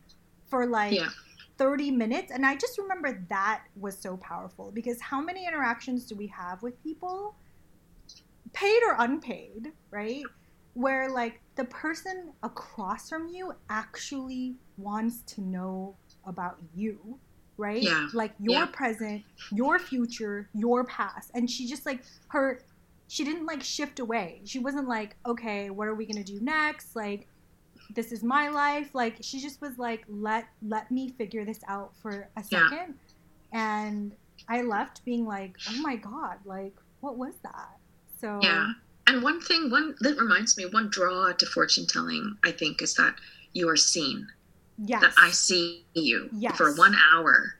[0.49, 1.11] for like Yeah.
[1.59, 2.33] 30 minutes.
[2.33, 6.63] And I just remember that was so powerful because how many interactions do we have
[6.63, 7.37] with people,
[8.53, 10.27] paid or unpaid, right?
[10.75, 17.21] Where like the person across from you actually wants to know about you,
[17.57, 17.83] right?
[17.83, 18.09] Yeah.
[18.13, 18.67] Like your Yeah.
[18.67, 21.31] present, your future, your past.
[21.35, 22.65] And she just like her
[23.09, 24.41] she didn't like shift away.
[24.47, 26.97] She wasn't like, okay, what are we gonna do next?
[26.97, 27.29] Like,
[27.95, 28.95] this is my life.
[28.95, 32.69] Like, she just was like, let let me figure this out for a second Yeah.
[32.71, 32.99] second.
[33.53, 34.17] And
[34.49, 37.79] I left being like, oh my god, like, what was that?
[38.21, 38.73] So Yeah.
[39.07, 42.95] And one thing, one that reminds me, one draw to fortune telling, I think, is
[42.95, 43.17] that
[43.53, 44.27] you are seen.
[44.79, 46.57] Yes, That I see you Yes.
[46.57, 47.57] for one hour,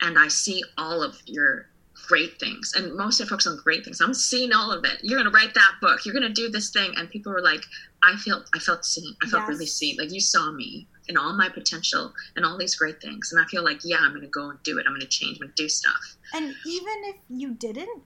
[0.00, 1.66] and I see all of your
[2.08, 2.72] great things.
[2.76, 4.00] And most of folks on great things.
[4.00, 4.98] I'm seeing all of it.
[5.02, 6.04] You're gonna write that book.
[6.04, 7.62] You're gonna do this thing, and people were like,
[8.02, 9.14] I felt, I felt seen.
[9.22, 9.48] I felt Yes.
[9.48, 9.96] really seen.
[9.98, 13.30] Like you saw me and all my potential and all these great things.
[13.32, 14.86] And I feel like, yeah, I'm gonna go and do it.
[14.86, 15.36] I'm gonna change.
[15.36, 16.16] I'm gonna do stuff.
[16.34, 18.02] And even if you didn't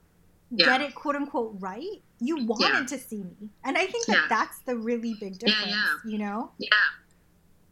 [0.50, 0.66] Yeah.
[0.66, 2.84] get it quote unquote right, you wanted Yeah.
[2.86, 3.50] to see me.
[3.62, 4.26] And I think that Yeah.
[4.28, 5.94] that's the really big difference, yeah.
[6.04, 6.52] you know?
[6.58, 6.68] Yeah.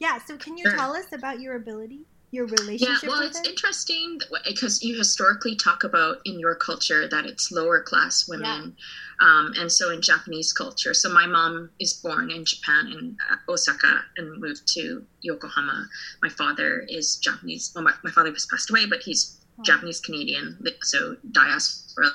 [0.02, 0.74] Yeah, so can you Sure.
[0.74, 2.00] tell us about your ability,
[2.32, 3.46] your relationship Yeah, well, with it's it?
[3.46, 8.76] interesting because you historically talk about in your culture that it's lower class women,
[9.20, 10.92] um, and so in Japanese culture.
[10.92, 15.86] So my mom is born in Japan in uh, Osaka and moved to Yokohama.
[16.20, 17.70] My father is Japanese.
[17.72, 19.62] Well, my, my father has passed away, but he's Oh.
[19.64, 22.08] Japanese Canadian, so diaspora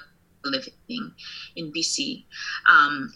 [0.43, 0.73] living
[1.55, 2.25] in BC.
[2.69, 3.13] Um,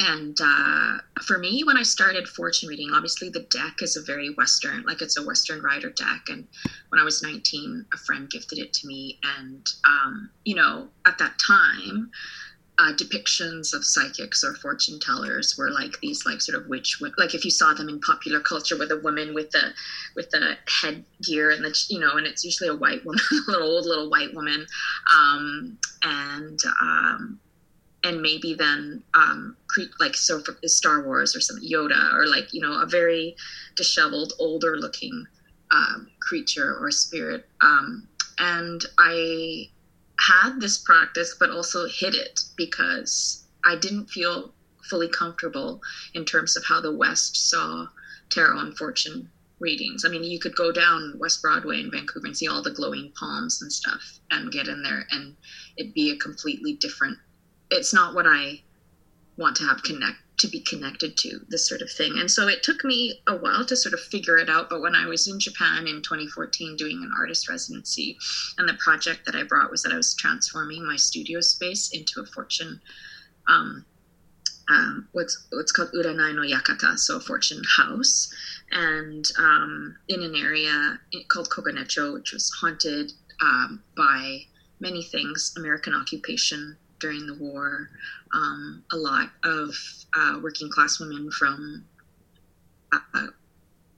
[0.00, 4.34] and uh, for me, when I started fortune reading, obviously the deck is a very
[4.34, 6.22] Western, like it's a Western rider deck.
[6.28, 6.46] And
[6.90, 9.18] when I was 19, a friend gifted it to me.
[9.38, 12.10] And, um, you know, at that time,
[12.78, 17.34] uh, depictions of psychics or fortune tellers were like these like sort of witch like
[17.34, 19.72] if you saw them in popular culture with a woman with the
[20.14, 23.68] with the headgear and the you know and it's usually a white woman a little
[23.68, 24.66] old little white woman
[25.14, 27.38] um, and um,
[28.04, 29.56] and maybe then um,
[29.98, 33.34] like so for Star Wars or some Yoda or like you know a very
[33.74, 35.26] disheveled older looking
[35.70, 38.06] um, creature or spirit um,
[38.38, 39.70] and I
[40.20, 44.54] had this practice but also hid it because I didn't feel
[44.88, 45.80] fully comfortable
[46.14, 47.88] in terms of how the West saw
[48.30, 50.04] tarot and fortune readings.
[50.04, 53.12] I mean, you could go down West Broadway in Vancouver and see all the glowing
[53.18, 55.34] palms and stuff and get in there and
[55.76, 57.18] it'd be a completely different
[57.70, 58.62] it's not what I
[59.36, 62.18] want to have connect to be connected to this sort of thing.
[62.18, 64.68] And so it took me a while to sort of figure it out.
[64.68, 68.16] But when I was in Japan in 2014 doing an artist residency,
[68.58, 72.20] and the project that I brought was that I was transforming my studio space into
[72.20, 72.80] a fortune,
[73.48, 73.84] um,
[74.68, 78.28] um, what's what's called Uranai no Yakata, so a fortune house,
[78.72, 84.40] and um, in an area called Koganecho, which was haunted um, by
[84.80, 87.90] many things, American occupation during the war,
[88.32, 89.74] um, a lot of
[90.16, 91.84] uh, working class women from
[92.92, 93.26] uh,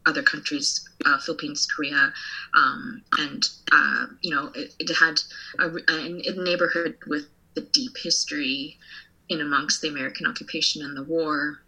[0.07, 2.13] other countries, uh, Philippines, Korea,
[2.55, 5.21] um, and uh, you know it, it had
[5.59, 8.79] a, a, neighborhood with a deep history
[9.29, 11.61] in amongst the American occupation and the war,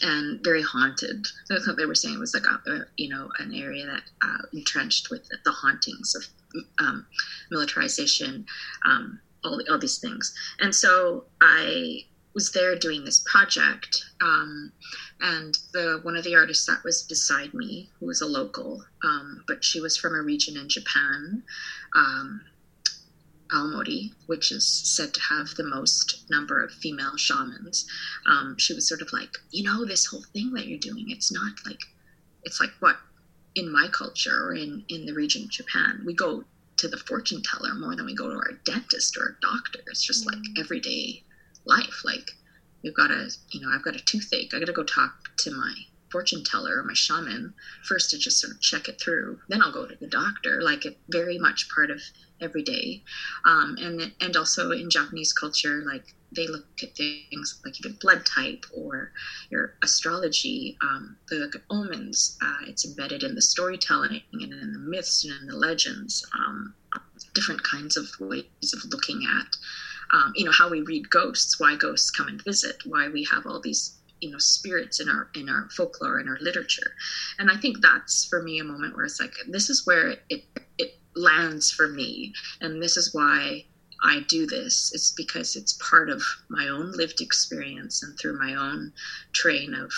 [0.00, 1.26] and very haunted.
[1.48, 2.14] That's what they were saying.
[2.14, 6.26] It was like a, you know an area that uh, entrenched with the hauntings of
[6.78, 7.06] um,
[7.50, 8.46] militarization.
[8.86, 10.34] Um, all, all these things.
[10.60, 14.72] And so I was there doing this project, um,
[15.20, 19.44] and the one of the artists that was beside me, who was a local, um,
[19.46, 21.42] but she was from a region in Japan,
[21.94, 22.40] um,
[23.52, 27.86] Aomori, which is said to have the most number of female shamans.
[28.26, 31.30] Um, she was sort of like, you know, this whole thing that you're doing, it's
[31.30, 31.80] not like,
[32.44, 32.96] it's like what
[33.54, 36.44] in my culture or in in the region of Japan, we go
[36.82, 39.78] to the fortune teller more than we go to our dentist or a doctor.
[39.86, 40.40] It's just mm-hmm.
[40.40, 40.60] like mm.
[40.60, 41.22] everyday
[41.64, 42.02] life.
[42.04, 42.32] Like
[42.82, 44.52] we've got a, you know, I've got a toothache.
[44.52, 45.72] I got to go talk to my
[46.10, 49.38] fortune teller or my shaman first to just sort of check it through.
[49.48, 50.60] Then I'll go to the doctor.
[50.60, 52.02] Like it very much part of
[52.42, 53.02] every day.
[53.44, 58.24] Um, and and also in Japanese culture, like they look at things like your blood
[58.24, 59.12] type or
[59.50, 60.76] your astrology.
[60.82, 62.38] Um, at omens.
[62.42, 66.24] Uh, it's embedded in the storytelling and in the myths and in the legends.
[66.34, 66.74] Um,
[67.34, 69.56] different kinds of ways of looking at,
[70.14, 73.46] um, you know, how we read ghosts, why ghosts come and visit, why we have
[73.46, 76.92] all these you know spirits in our in our folklore in our literature
[77.40, 80.44] and i think that's for me a moment where it's like this is where it
[81.14, 83.64] lands for me and this is why
[84.02, 88.54] I do this, it's because it's part of my own lived experience and through my
[88.54, 88.92] own
[89.32, 89.92] train of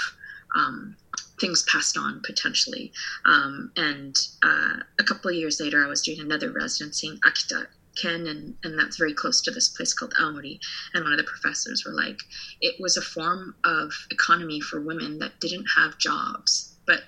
[0.54, 0.96] um,
[1.40, 2.92] things passed on potentially.
[3.24, 7.66] Um, and uh, a couple of years later, I was doing another residency in Akita,
[7.96, 10.58] Ken, and, and that's very close to this place called Aomori.
[10.92, 12.20] And one of the professors were like,
[12.60, 17.02] it was a form of economy for women that didn't have jobs, but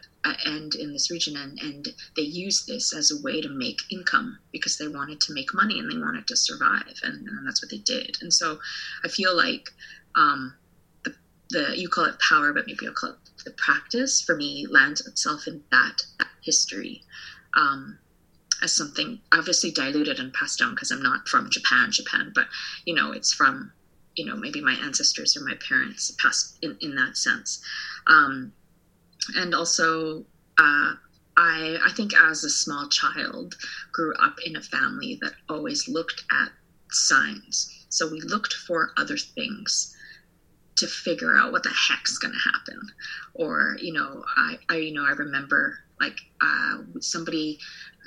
[0.44, 4.38] and in this region and, and they used this as a way to make income
[4.52, 7.70] because they wanted to make money and they wanted to survive and, and that's what
[7.70, 8.16] they did.
[8.20, 8.58] And so
[9.04, 9.70] i feel like
[10.16, 10.54] um,
[11.04, 11.14] the,
[11.50, 15.06] the you call it power but maybe i'll call it the practice for me lands
[15.06, 17.02] itself in that, that history
[17.56, 17.98] um,
[18.62, 22.46] as something obviously diluted and passed down because i'm not from japan japan but
[22.84, 23.72] you know it's from
[24.16, 27.62] you know maybe my ancestors or my parents passed in, in that sense.
[28.06, 28.52] Um,
[29.34, 30.24] and also
[30.58, 30.92] uh,
[31.36, 33.54] I, I think as a small child
[33.92, 36.50] grew up in a family that always looked at
[36.90, 37.86] signs.
[37.88, 39.94] So we looked for other things
[40.76, 42.80] to figure out what the heck's going to happen.
[43.34, 47.58] Or you know I, I you know i remember like uh, somebody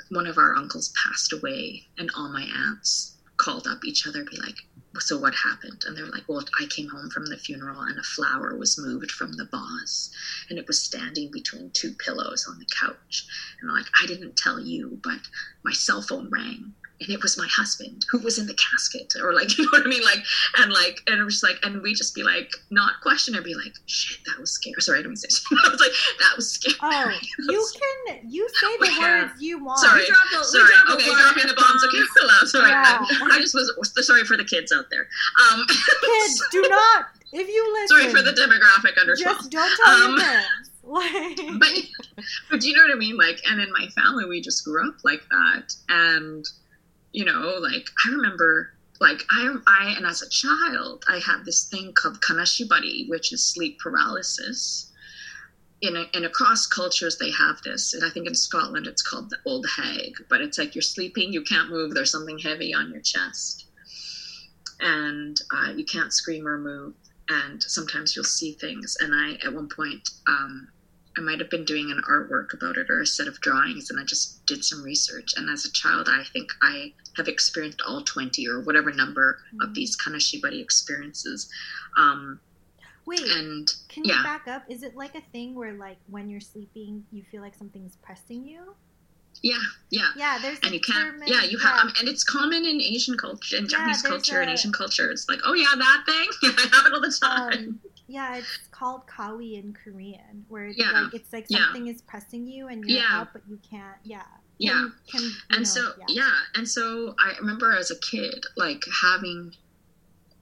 [0.09, 4.37] one of our uncles passed away and all my aunts called up each other be
[4.37, 4.57] like
[4.97, 5.83] so what happened?
[5.85, 9.11] And they're like well i came home from the funeral and a flower was moved
[9.11, 10.09] from the vase
[10.49, 13.25] and it was standing between two pillows on the couch.
[13.61, 15.19] And I'm like i didn't tell you but
[15.63, 19.33] my cell phone rang and it was my husband who was in the casket or
[19.33, 20.03] like you know what i mean?
[20.03, 20.23] Like
[20.57, 23.55] and like and it was like and we just be like not question or be
[23.55, 24.75] like shit that was scary.
[24.79, 25.27] Sorry i don't mean say
[25.65, 26.75] i was like that was scary.
[26.81, 27.11] Oh
[27.49, 29.21] you can you say the yeah.
[29.23, 29.79] words you want.
[29.79, 30.03] Sorry.
[30.03, 30.73] A, sorry.
[30.91, 31.83] okay drop in the bombs.
[31.85, 32.69] Okay hello sorry.
[32.69, 33.05] Yeah.
[33.31, 33.71] i just was
[34.05, 35.07] sorry for the kids out there.
[35.51, 37.97] Um kids do not if you listen.
[37.97, 40.41] Sorry for the demographic under just don't tell um, your
[40.89, 41.69] like but,
[42.49, 43.15] but do you know what I mean?
[43.15, 46.45] Like, and in my family, we just grew up like that, and
[47.11, 51.65] you know, like I remember like I, I and as a child, I had this
[51.65, 54.91] thing called kanashibari, which is sleep paralysis.
[55.81, 59.29] In, a, in across cultures, they have this, and I think in Scotland it's called
[59.29, 60.11] the old hag.
[60.29, 61.93] But it's like you're sleeping, you can't move.
[61.93, 63.65] There's something heavy on your chest,
[64.81, 66.95] and uh, you can't scream or move.
[67.29, 68.97] And sometimes you'll see things.
[68.99, 70.67] And I, at one point, um,
[71.19, 73.99] I might have been doing an artwork about it or a set of drawings, and
[73.99, 75.33] I just did some research.
[75.35, 79.61] And as a child, I think I have experienced all 20 or whatever number mm-hmm.
[79.61, 81.49] of these kanashibari experiences.
[81.97, 82.39] Um,
[83.05, 84.23] Wait, and can you yeah.
[84.23, 84.63] back up?
[84.69, 88.45] Is it like a thing where, like, when you're sleeping, you feel like something's pressing
[88.45, 88.75] you?
[89.41, 89.55] yeah,
[89.89, 90.09] yeah.
[90.17, 93.17] Yeah, there's And a you can't, yeah, you have, um, and it's common in Asian
[93.17, 95.09] culture, in Japanese there's culture, and Asian culture.
[95.11, 96.53] It's like, oh yeah, that thing.
[96.57, 97.53] I have it all the time.
[97.53, 97.79] um,
[98.09, 101.65] yeah, it's called kawi in Korean, where it's Yeah, like it's like yeah.
[101.65, 103.21] something is pressing you and you're Yeah.
[103.21, 103.97] up, but you can't.
[104.03, 104.23] Yeah.
[104.57, 104.71] Yeah.
[105.09, 106.31] Can- can, and know, so yeah.
[106.55, 109.53] and so i remember as a kid like having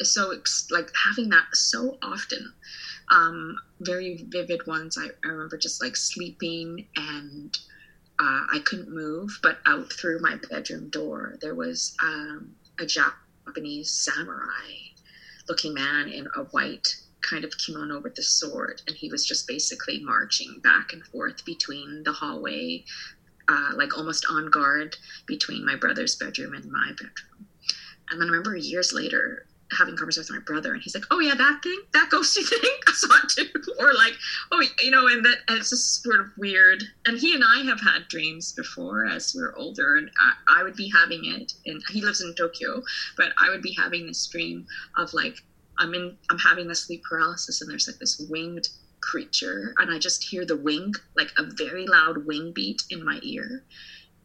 [0.01, 0.33] so
[0.71, 2.51] like having that so often
[3.09, 7.55] um very vivid ones i, I remember just like sleeping and
[8.19, 13.91] uh, i couldn't move but out through my bedroom door there was um, a japanese
[13.91, 14.71] samurai
[15.47, 19.47] looking man in a white kind of kimono with the sword and he was just
[19.47, 22.83] basically marching back and forth between the hallway
[23.49, 27.47] uh, like almost on guard between my brother's bedroom and my bedroom.
[28.09, 29.45] And then I remember years later
[29.77, 32.69] having conversations with my brother, and he's like, "Oh yeah, that thing, that ghosty thing,
[32.87, 34.13] I saw it too." or like,
[34.51, 36.83] "Oh, you know," and that and it's just sort of weird.
[37.05, 40.63] And he and I have had dreams before as we are older, and I, I
[40.63, 41.53] would be having it.
[41.65, 42.81] And he lives in Tokyo,
[43.17, 44.65] but I would be having this dream
[44.97, 45.35] of like
[45.79, 48.67] I'm in, I'm having this sleep paralysis, and there's like this winged
[49.01, 53.19] creature and i just hear the wing like a very loud wing beat in my
[53.23, 53.63] ear.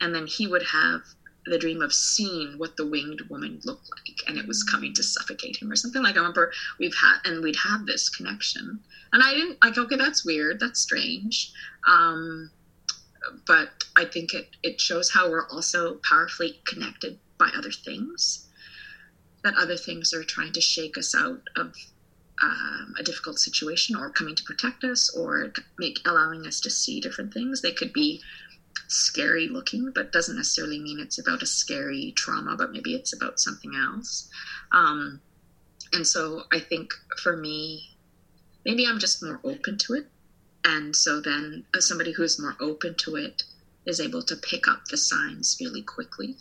[0.01, 1.03] And then he would have
[1.47, 5.03] the dream of seeing what the winged woman looked like and it was coming to
[5.03, 6.03] suffocate him or something.
[6.03, 8.81] Like i remember we've had and we'd have this connection.
[9.13, 10.59] And i didn't like okay that's weird.
[10.59, 11.53] That's strange.
[11.87, 12.51] Um
[13.47, 18.49] but i think it it shows how we're also powerfully connected by other things
[19.45, 21.75] that other things are trying to shake us out of
[22.43, 27.01] um, a difficult situation or coming to protect us or make allowing us to see
[27.01, 27.63] different things.
[27.63, 28.21] They could be
[28.89, 33.41] scary looking but doesn't necessarily mean it's about a scary trauma but maybe it's about
[33.41, 34.29] something else.
[34.73, 35.21] Um,
[35.95, 36.91] and so i think
[37.23, 37.83] for me
[38.65, 40.07] maybe i'm just more open to it.
[40.65, 43.43] And so then somebody who's more open to it
[43.85, 46.37] is able to pick up the signs really quickly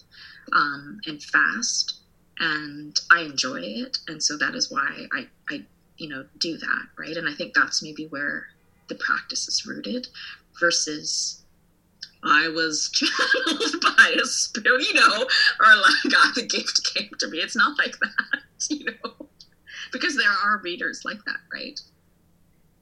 [0.54, 2.01] um, and fast
[2.42, 5.62] and i enjoy it and so that is why i i
[5.98, 8.48] you know do that right and i think that's maybe where
[8.90, 10.08] the practice is rooted
[10.60, 11.44] versus
[12.24, 15.28] i was channeled by a spirit you know
[15.60, 19.28] or like god the gift came to me it's not like that you know
[19.92, 21.80] because there are readers like that right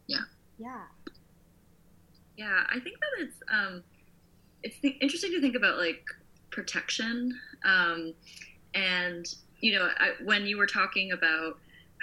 [0.07, 0.25] Yeah.
[0.57, 0.81] Yeah,
[2.37, 2.63] Yeah.
[2.69, 3.83] I think that it's um,
[4.63, 6.03] it's th- interesting to think about like
[6.51, 8.13] protection, um,
[8.73, 9.25] and
[9.61, 11.57] you know, I, when you were talking about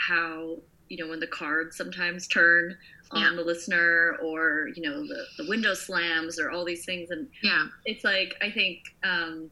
[0.08, 2.76] how you know when the cards sometimes turn
[3.10, 3.36] on Yeah.
[3.36, 7.66] the listener, or you know the the window slams, or all these things, and yeah
[7.84, 9.50] it's like I think um,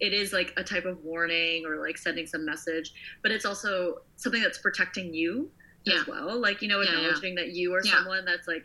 [0.00, 3.96] it is like a type of warning or like sending some message, but it's also
[4.16, 5.50] something that's protecting you
[5.84, 6.00] Yeah.
[6.00, 6.38] as well.
[6.40, 6.96] Like you know, Yeah, yeah.
[6.98, 8.64] acknowledging that you are someone that's like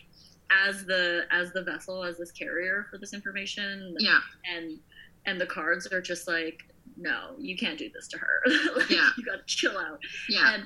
[0.51, 4.19] as the as the vessel as this carrier for this information, yeah
[4.53, 4.77] and
[5.25, 6.59] and the cards are just like
[6.97, 8.41] no, you can't do this to her.
[8.77, 9.09] like, Yeah.
[9.17, 9.99] you got to chill out.
[10.29, 10.63] yeah And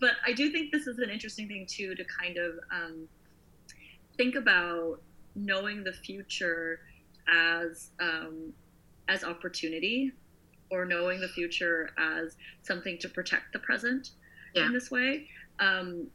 [0.00, 3.08] but I do think this is an interesting thing too to kind of um,
[4.16, 5.00] think about
[5.34, 6.80] knowing the future
[7.32, 8.52] as um,
[9.08, 10.12] as opportunity,
[10.70, 14.10] or knowing the future as something to protect the present
[14.54, 14.66] Yeah.
[14.66, 15.28] in this way.
[15.60, 16.08] Um,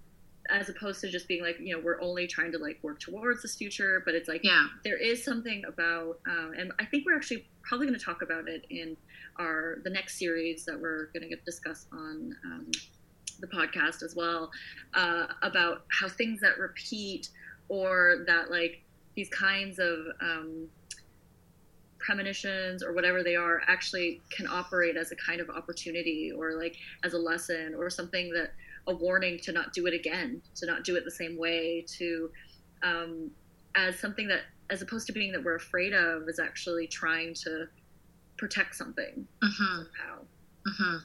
[0.50, 3.42] as opposed to just being like, you know, we're only trying to like work towards
[3.42, 4.68] this future, but it's like yeah.
[4.84, 8.50] there is something about, um, and I think we're actually probably going to talk about
[8.50, 8.98] it in
[9.40, 12.72] our the next series that we're going to get discuss on um,
[13.40, 14.52] the podcast as well
[14.94, 17.30] uh, about how things that repeat
[17.70, 18.84] or that like
[19.16, 20.68] these kinds of um,
[22.00, 26.76] premonitions or whatever they are actually can operate as a kind of opportunity or like
[27.04, 28.52] as a lesson or something that
[28.88, 32.30] a warning to not do it again to not do it the same way to
[32.84, 33.32] um,
[33.76, 37.66] as something that as opposed to being that we're afraid of is actually trying to
[38.38, 40.24] protect something hmm somehow.
[40.66, 40.98] Hmm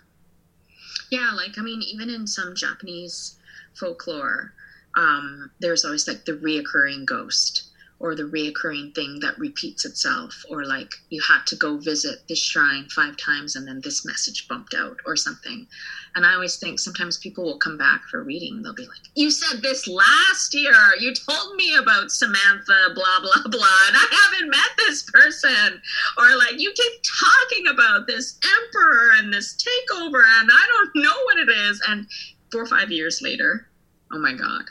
[1.10, 3.38] Yeah, like I mean, even in some Japanese
[3.74, 4.54] folklore,
[4.96, 7.67] um, there's always like the reoccurring ghost
[8.00, 12.38] or the reoccurring thing that repeats itself, or like you had to go visit this
[12.38, 15.66] shrine five times and then this message bumped out or something.
[16.14, 18.62] And I always think sometimes people will come back for reading.
[18.62, 20.74] They'll be like, "You said this last year.
[20.98, 25.80] You told me about Samantha, blah blah blah, and I haven't met this person."
[26.16, 31.14] or like you keep talking about this emperor and this takeover and i don't know
[31.24, 32.06] what it is and
[32.50, 33.68] four or five years later
[34.12, 34.64] oh my god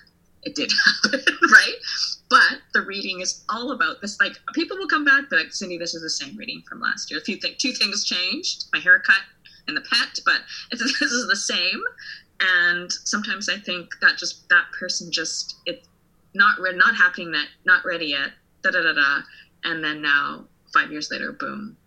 [0.44, 0.72] it did
[1.04, 1.22] happen
[1.52, 1.76] right
[2.30, 5.78] but the reading is all about this like people will come back be like cindy
[5.78, 7.20] this is the same reading from last year.
[7.20, 9.22] A few things two things changed my haircut
[9.68, 11.82] and the pet but this is the same.
[12.40, 15.88] And sometimes I think that just that person just it's
[16.34, 18.32] not re- not happening that not ready yet
[18.64, 19.22] da da da da.
[19.64, 21.78] And then now five years later boom.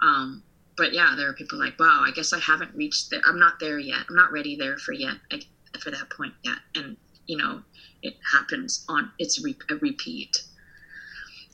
[0.00, 0.42] Um,
[0.76, 3.58] but yeah there are people like wow I guess I haven't reached there I'm not
[3.58, 4.04] there yet.
[4.08, 5.16] I'm not ready there for yet
[5.80, 6.58] for that point yet.
[6.76, 6.96] And
[7.26, 7.62] you know
[8.02, 10.42] it happens on it's re- a repeat.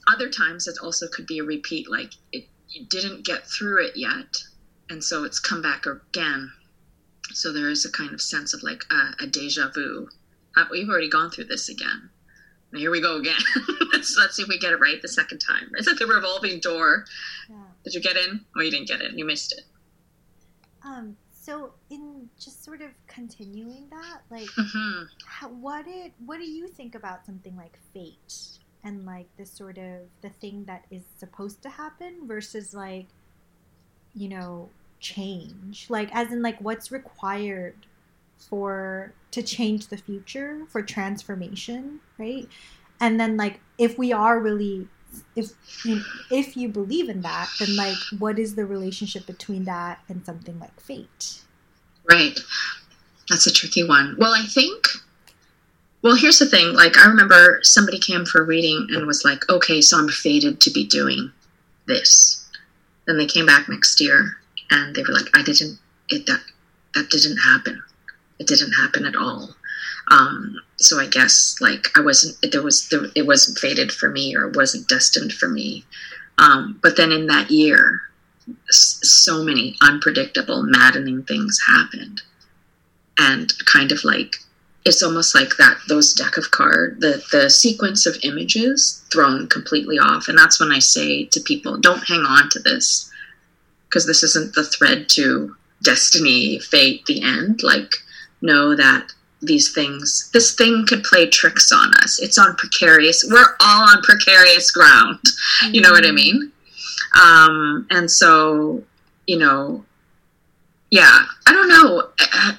[0.06, 3.96] Other times it also could be a repeat like it you didn't get through it
[3.96, 4.42] yet
[4.90, 6.52] and so it's come back again.
[7.32, 10.08] So there is a kind of sense of like a, a deja vu.
[10.56, 12.10] Uh, we've already gone through this again.
[12.72, 13.40] Now here we go again.
[13.92, 15.70] Let's, let's see if we get it right the second time.
[15.78, 17.04] Is it the revolving door?
[17.48, 17.56] Yeah.
[17.84, 18.44] did you get in?
[18.56, 19.64] Oh you didn't get in you missed it.
[20.84, 26.48] Um, so in just sort of continuing that, like, hmm how, what did what do
[26.48, 31.02] you think about something like fate and like the sort of the thing that is
[31.16, 33.06] supposed to happen versus like,
[34.14, 34.70] you know,
[35.00, 35.90] change?
[35.90, 37.74] Like, as in like what's required
[38.38, 42.48] for to change the future for transformation, right?
[43.00, 44.88] And then like if we are really
[45.36, 45.52] if
[45.84, 50.24] you if you believe in that, then like what is the relationship between that and
[50.24, 51.40] something like fate?
[52.08, 52.38] Right.
[53.28, 54.16] That's a tricky one.
[54.18, 54.86] Well, I think.
[56.02, 56.74] Well, here's the thing.
[56.74, 60.60] Like, I remember somebody came for a reading and was like, okay, so I'm fated
[60.60, 61.32] to be doing
[61.86, 62.46] this.
[63.06, 64.36] Then they came back next year
[64.70, 65.78] and they were like, I didn't,
[66.10, 66.42] it, that,
[66.94, 67.82] that didn't happen.
[68.38, 69.54] It didn't happen at all.
[70.10, 74.36] Um, so I guess, like, I wasn't, there was, there, it wasn't fated for me
[74.36, 75.84] or it wasn't destined for me.
[76.38, 78.00] Um, but then in that year,
[78.70, 82.22] so many unpredictable, maddening things happened.
[83.18, 84.36] And kind of like,
[84.84, 89.98] it's almost like that, those deck of card, the, the sequence of images thrown completely
[89.98, 90.28] off.
[90.28, 93.10] And that's when I say to people, don't hang on to this
[93.88, 97.62] because this isn't the thread to destiny, fate, the end.
[97.62, 97.92] Like,
[98.42, 99.12] know that
[99.46, 102.20] these things, this thing could play tricks on us.
[102.20, 105.20] It's on precarious, we're all on precarious ground.
[105.70, 106.52] You know what I mean?
[107.14, 108.82] um, and so
[109.26, 109.84] you know
[110.90, 112.02] yeah i don't know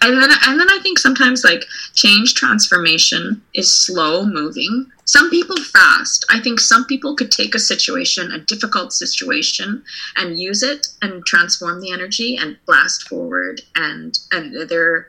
[0.02, 1.64] and then and then i think sometimes like
[1.94, 7.60] change transformation is slow moving some people fast i think some people could take a
[7.60, 9.84] situation a difficult situation
[10.18, 15.08] and use it and transform the energy and blast forward and and they're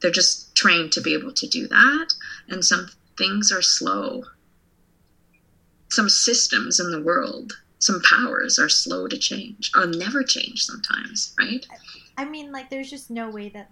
[0.00, 2.08] they're just trained to be able to do that.
[2.48, 4.24] And some things are slow.
[5.88, 11.34] Some systems in the world some powers are slow to change or never change sometimes
[11.38, 11.66] right?
[12.20, 13.70] I mean, like, there's just no way that,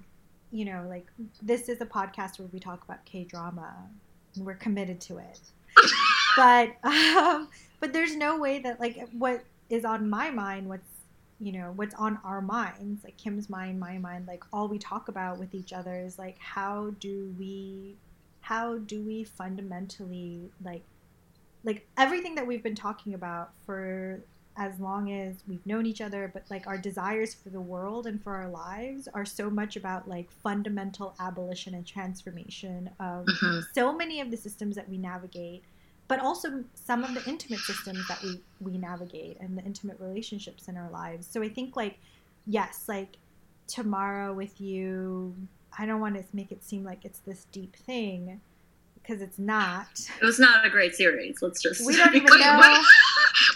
[0.50, 1.06] you know, like,
[1.42, 3.74] this is a podcast where we talk about K drama,
[4.34, 5.40] and we're committed to it.
[6.36, 7.48] but, um,
[7.78, 10.87] but there's no way that, like, what is on my mind, what's,
[11.40, 15.08] you know, what's on our minds, like Kim's mind, my mind, like, all we talk
[15.08, 17.96] about with each other is, like, how do we,
[18.40, 20.82] how do we fundamentally, like,
[21.64, 24.20] like everything that we've been talking about for
[24.56, 28.20] as long as we've known each other, but like our desires for the world and
[28.22, 33.64] for our lives are so much about like fundamental abolition and transformation of Mhm.
[33.72, 35.62] so many of the systems that we navigate,
[36.08, 40.68] but also some of the intimate systems that we we navigate and the intimate relationships
[40.68, 41.26] in our lives.
[41.30, 41.98] So I think like
[42.46, 43.16] yes, like
[43.66, 45.34] tomorrow with you,
[45.78, 48.40] I don't want to make it seem like it's this deep thing
[48.94, 49.86] because it's not.
[50.20, 51.40] It was not a great series.
[51.40, 51.86] Let's just.
[51.86, 52.56] We don't even Wait, know.
[52.56, 52.84] what?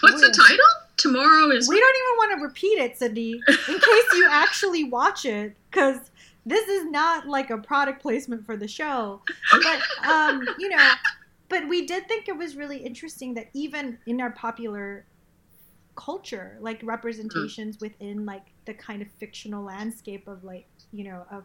[0.01, 0.65] what's the title
[0.97, 5.25] tomorrow is We don't even want to repeat it, Cindy, in case you actually watch
[5.25, 5.99] it, because
[6.45, 9.21] this is not like a product placement for the show.
[9.51, 10.93] But um, you know,
[11.53, 15.05] but we did think it was really interesting that even in our popular
[15.95, 21.43] culture, like representations within like the kind of fictional landscape of like you know of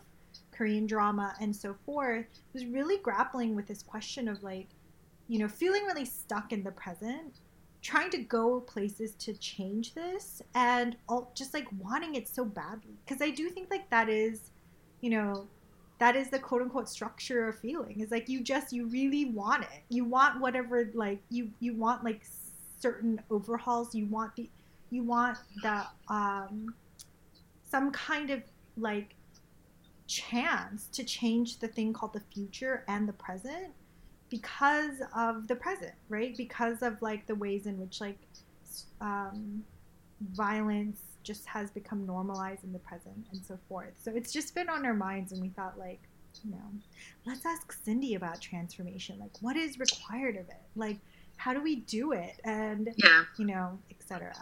[0.51, 4.69] Korean drama and so forth, was really grappling with this question of like
[5.29, 7.41] you know feeling really stuck in the present
[7.83, 12.97] trying to go places to change this and all, just like wanting it so badly.
[13.05, 14.53] Because i do think like that is
[15.03, 15.47] you know
[15.99, 18.01] that is the quote unquote structure of feeling.
[18.01, 19.83] Is like you just you really want it.
[19.89, 22.23] You want whatever like you you want like
[22.81, 23.95] certain overhauls.
[23.95, 24.49] You want the
[24.91, 26.75] you want the um
[27.65, 28.43] some kind of
[28.77, 29.15] like
[30.07, 33.73] chance to change the thing called the future and the present
[34.31, 36.37] because of the present, right?
[36.37, 38.19] Because of like the ways in which like
[39.01, 39.65] um,
[40.33, 43.93] violence just has become normalized in the present and so forth.
[44.03, 46.01] So it's just been on our minds, and we thought like,
[46.43, 46.69] you know,
[47.27, 49.19] let's ask Cindy about transformation.
[49.21, 50.63] Like, what is required of it?
[50.75, 50.99] Like,
[51.37, 52.41] how do we do it?
[52.45, 54.33] And yeah you know, etc.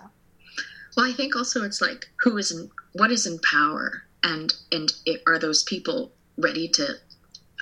[0.96, 4.92] well i think also it's like who is in what is in power and and
[5.04, 6.86] it, are those people ready to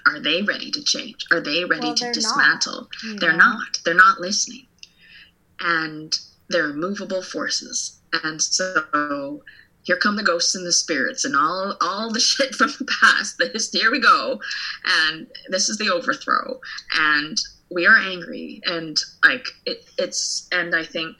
[0.06, 3.38] are they ready to change are they ready Well, to dismantle not, they're know?
[3.38, 4.66] not they're not listening
[5.60, 6.12] and
[6.50, 9.42] they're movable forces and so
[9.82, 13.36] here come the ghosts and the spirits and all all the shit from the past.
[13.38, 14.40] This here we go.
[15.08, 16.60] And this is the overthrow.
[16.98, 17.38] And
[17.70, 18.60] we are angry.
[18.64, 21.16] And like it, it's and i think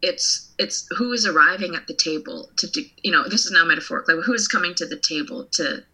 [0.00, 3.64] it's it's who is arriving at the table to do you know this is now
[3.64, 5.84] metaphorical like who is coming to the table to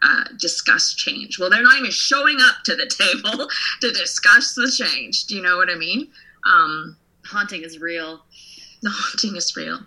[0.00, 1.40] uh, discuss change?
[1.40, 2.86] Well they're not even showing up to the
[3.26, 3.48] table
[3.80, 5.24] to discuss the change.
[5.26, 6.08] Do you know what i mean?
[6.44, 8.24] Um Haunting is real.
[8.82, 9.80] the haunting is real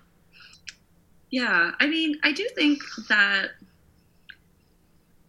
[1.30, 3.52] Yeah, I mean, I do think that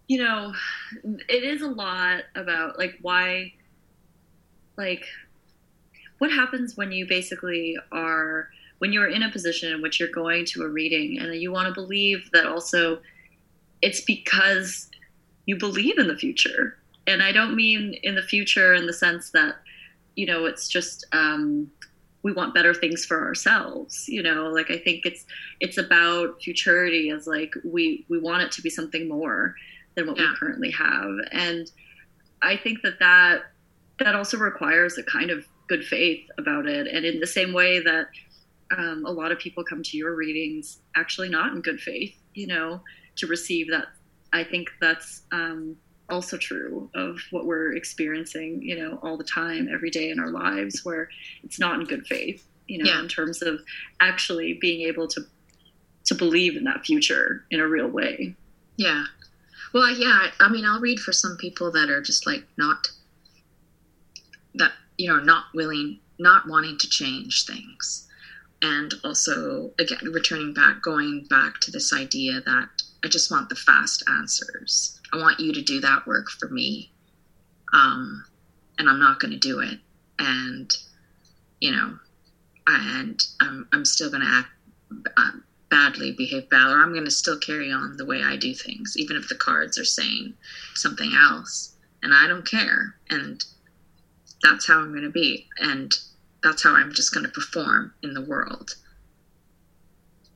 [0.08, 0.52] you know,
[1.04, 3.54] it is a lot about like why
[4.76, 5.06] like
[6.18, 8.48] what happens when you basically are
[8.78, 11.68] when you're in a position in which you're going to a reading and you want
[11.68, 13.00] to believe that also
[13.80, 14.90] it's because
[15.46, 16.76] you believe in the future.
[17.06, 19.56] And I don't mean in the future in the sense that
[20.14, 21.70] you know, it's just um
[22.22, 25.24] we want better things for ourselves, you know, like I think it's
[25.60, 29.54] it's about futurity as like we we want it to be something more
[29.96, 30.30] than what Yeah.
[30.30, 31.10] we currently have.
[31.32, 31.70] And
[32.42, 33.42] i think that that
[33.98, 36.86] that also requires a kind of good faith about it.
[36.88, 38.08] And in the same way that
[38.76, 42.46] um, a lot of people come to your readings actually not in good faith you
[42.46, 42.80] know
[43.16, 43.88] to receive that
[44.32, 45.76] i think that's um,
[46.12, 50.30] also true of what we're experiencing you know all the time every day in our
[50.30, 51.08] lives where
[51.42, 53.00] it's not in good faith you know Yeah.
[53.00, 53.60] in terms of
[54.00, 55.22] actually being able to
[56.04, 58.34] to believe in that future in a real way
[58.76, 59.04] Yeah.
[59.74, 60.18] Well, yeah.
[60.24, 62.88] I, I mean, I'll read for some people that are just like not
[64.54, 68.06] that you know not willing, not wanting to change things,
[68.60, 72.68] and also again returning back, going back to this idea that
[73.04, 75.00] I just want the fast answers.
[75.12, 76.90] I want you to do that work for me,
[77.72, 78.24] um,
[78.78, 79.78] and I'm not going to do it.
[80.18, 80.70] And
[81.60, 81.98] you know,
[82.66, 84.48] and I'm I'm still going to act.
[85.16, 88.52] Um, badly behave bad or i'm going to still carry on the way i do
[88.54, 90.34] things even if the cards are saying
[90.74, 93.42] something else and i don't care and
[94.42, 95.94] that's how i'm going to be and
[96.42, 98.72] that's how i'm just going to perform in the world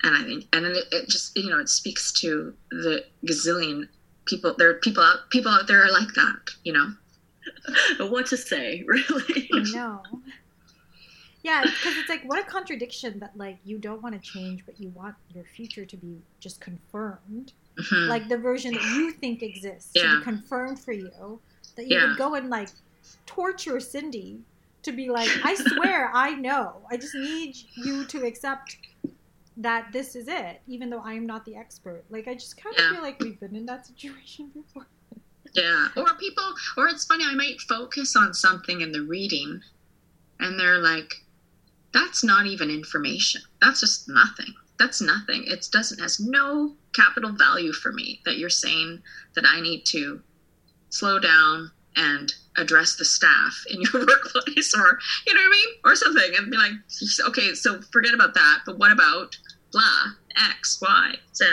[0.02, 3.86] and i think and it, it just you know it speaks to the gazillion
[4.26, 6.88] people there are people out people out there are like that you know
[8.08, 10.02] what to say really I know.
[11.42, 14.80] Yeah, because it's like what a contradiction that like you don't want to change, but
[14.80, 18.08] you want your future to be just confirmed, Mhm.
[18.08, 21.40] like the version that you think exists to be confirmed for you.
[21.76, 22.06] That you Yeah.
[22.08, 22.70] would go and like
[23.26, 24.40] torture Cindy
[24.82, 26.82] to be like, I swear, I know.
[26.90, 28.76] I just need you to accept
[29.58, 32.04] that this is it, even though I am not the expert.
[32.10, 32.92] Like I just kind of Yeah.
[32.92, 34.86] feel like we've been in that situation before.
[35.54, 35.88] Yeah.
[35.96, 36.44] Or people,
[36.76, 39.60] or it's funny, I might focus on something in the reading
[40.40, 41.10] and they're like,
[41.92, 43.40] that's not even information.
[43.62, 44.52] That's just nothing.
[44.78, 45.44] That's nothing.
[45.46, 49.02] It doesn't, has no capital value for me that you're saying
[49.34, 50.20] that I need to
[50.90, 55.68] slow down and address the staff in your workplace or, you know what I mean?
[55.84, 56.72] Or something and be like,
[57.28, 58.60] okay, so forget about that.
[58.64, 59.36] But what about
[59.72, 59.82] blah,
[60.50, 61.44] X, Y, Z?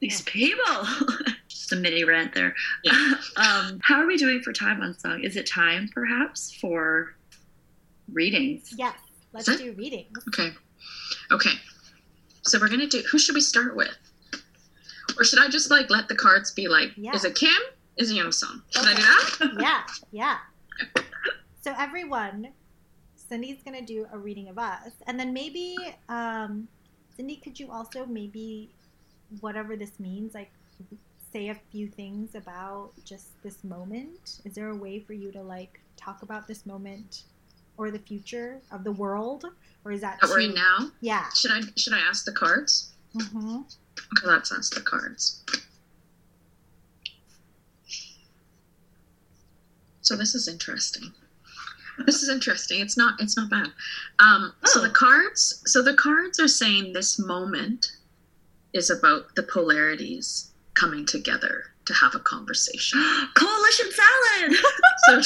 [0.00, 0.86] These people.
[1.48, 2.54] Just a mini rant there.
[2.84, 2.92] Yeah.
[3.36, 5.22] um, how are we doing for time on song?
[5.22, 7.14] Is it time, perhaps, for
[8.12, 8.74] readings?
[8.76, 8.94] Yes,
[9.32, 9.64] let's Is it?
[9.64, 10.18] do readings.
[10.28, 10.50] Okay.
[11.30, 11.50] Okay.
[12.42, 13.02] So we're gonna do.
[13.12, 13.94] Who should we start with?
[15.18, 16.92] Or should I just like let the cards be like?
[16.96, 17.14] Yeah.
[17.14, 17.50] Is it Kim?
[18.00, 18.62] Is Song?
[18.70, 19.56] Should I do that?
[19.60, 20.38] yeah, yeah.
[21.62, 22.48] So everyone,
[23.16, 25.76] Cindy's gonna do a reading of us, and then maybe,
[26.08, 26.66] um,
[27.14, 28.70] Cindy, could you also maybe,
[29.40, 30.50] whatever this means, like,
[31.30, 34.40] say a few things about just this moment?
[34.46, 37.24] Is there a way for you to like talk about this moment
[37.76, 39.44] or the future of the world,
[39.84, 40.90] or is that too- in now.
[41.02, 41.28] Yeah.
[41.34, 42.92] Should I should I ask the cards?
[43.12, 43.58] hmm
[44.16, 45.44] Okay, let's ask the cards.
[50.10, 51.12] So this is interesting.
[52.04, 52.80] This is interesting.
[52.80, 53.68] It's not it's not bad.
[54.18, 54.82] Um, so Oh.
[54.82, 57.92] the cards so the cards are saying this moment
[58.72, 62.98] is about the polarities coming together to have a conversation.
[63.36, 64.56] Coalition salad!
[65.04, 65.22] so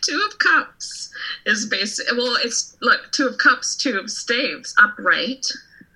[0.00, 1.08] two of cups
[1.46, 5.46] is basic well it's look two of cups two of staves upright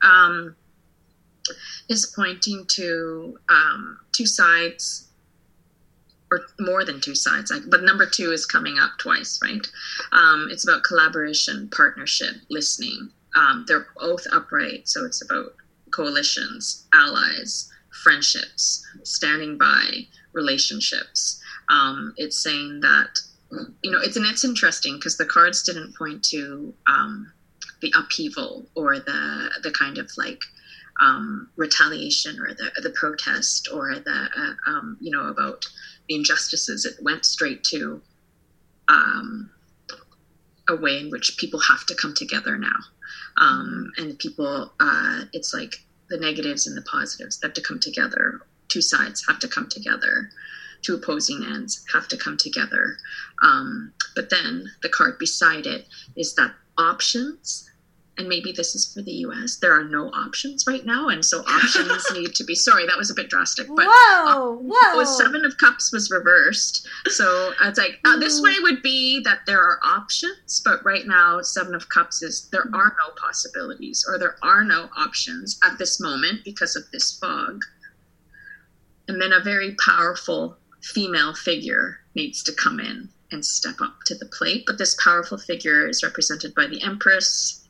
[0.02, 0.54] um
[1.88, 5.05] is pointing to um two sides
[6.30, 9.66] or more than two sides but number two is coming up twice right
[10.12, 15.54] um it's about collaboration partnership listening um they're both upright so it's about
[15.92, 17.70] coalitions allies
[18.02, 21.40] friendships, standing by relationships.
[21.68, 23.18] Um, it's saying that
[23.82, 27.32] you know it's and it's interesting because the cards didn't point to um,
[27.80, 30.40] the upheaval or the the kind of like
[31.00, 35.66] um, retaliation or the the protest or the uh, um, you know about
[36.08, 36.84] the injustices.
[36.84, 38.00] It went straight to
[38.88, 39.50] um,
[40.68, 42.78] a way in which people have to come together now,
[43.36, 44.72] um, and people.
[44.80, 45.76] Uh, it's like
[46.08, 48.40] the negatives and the positives have to come together.
[48.68, 50.30] Two sides have to come together.
[50.82, 52.96] Two opposing ends have to come together.
[53.42, 55.86] Um, but then the card beside it
[56.16, 57.68] is that options
[58.18, 61.08] and maybe this is for the US, there are no options right now.
[61.08, 64.96] And so options need to be, sorry, that was a bit drastic, but whoa, whoa.
[64.96, 66.88] was Seven of Cups was reversed.
[67.06, 71.42] So it's like, uh, this way would be that there are options, but right now,
[71.42, 76.00] Seven of Cups is there are no possibilities or there are no options at this
[76.00, 77.60] moment because of this fog.
[79.08, 84.14] And then a very powerful female figure needs to come in and step up to
[84.14, 84.64] the plate.
[84.66, 87.65] But this powerful figure is represented by the Empress,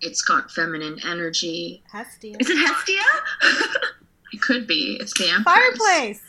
[0.00, 1.82] it's got feminine energy.
[1.92, 2.36] Hestia.
[2.38, 3.02] Is it Hestia?
[4.32, 4.98] it could be.
[5.00, 5.54] It's the Empress.
[5.54, 6.22] Fireplace.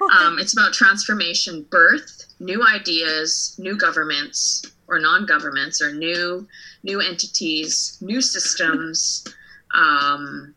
[0.20, 6.46] um, it's about transformation, birth, new ideas, new governments or non-governments or new
[6.82, 9.26] new entities, new systems,
[9.74, 10.54] um,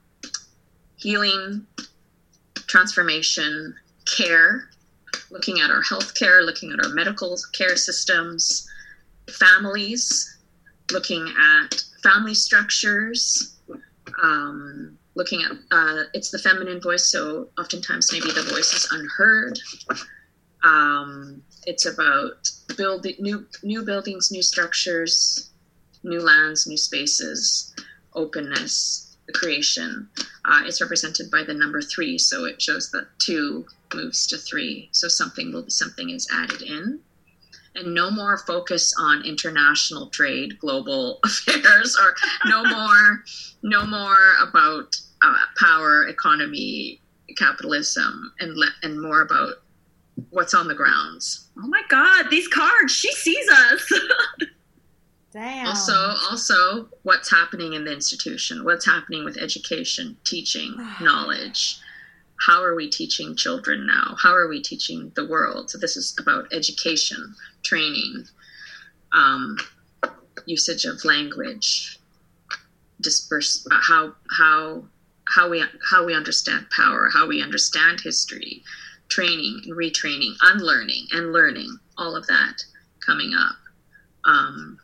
[0.97, 1.65] healing,
[2.67, 3.75] transformation,
[4.15, 4.69] care,
[5.31, 8.69] looking at our healthcare, looking at our medical care systems,
[9.31, 10.37] families,
[10.91, 13.57] looking at family structures,
[14.21, 19.59] um, looking at uh, it's the feminine voice, so oftentimes maybe the voice is unheard.
[20.63, 25.49] Um, it's about building new new buildings, new structures,
[26.03, 27.73] new lands, new spaces,
[28.13, 30.09] openness, creation.
[30.45, 34.89] Uh, it's represented by the number three, so it shows that two moves to three.
[34.91, 36.99] So something will something is added in
[37.79, 42.15] and no more focus on international trade, global affairs, or
[42.49, 43.23] no more,
[43.63, 47.01] no more about uh, power, economy,
[47.37, 49.55] capitalism, and le- and more about
[50.29, 51.47] what's on the grounds.
[51.57, 52.93] Oh my God, these cards!
[52.93, 53.91] She sees us.
[55.31, 55.67] Damn.
[55.67, 58.65] Also, also, what's happening in the institution?
[58.65, 61.79] What's happening with education, teaching, knowledge?
[62.45, 64.15] How are we teaching children now?
[64.17, 65.69] How are we teaching the world?
[65.69, 68.25] So this is about education, training,
[69.13, 69.57] um,
[70.45, 71.99] usage of language,
[73.01, 74.83] disperse uh, how how
[75.27, 78.63] how we how we understand power, how we understand history,
[79.09, 82.63] training and retraining, unlearning and learning, all of that
[83.05, 83.55] coming up.
[84.25, 84.79] Um,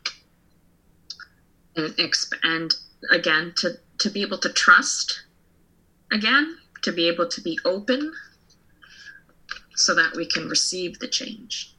[1.76, 2.74] and expand
[3.12, 5.24] again to to be able to trust
[6.12, 8.13] again to be able to be open
[9.75, 11.71] so that we can receive the change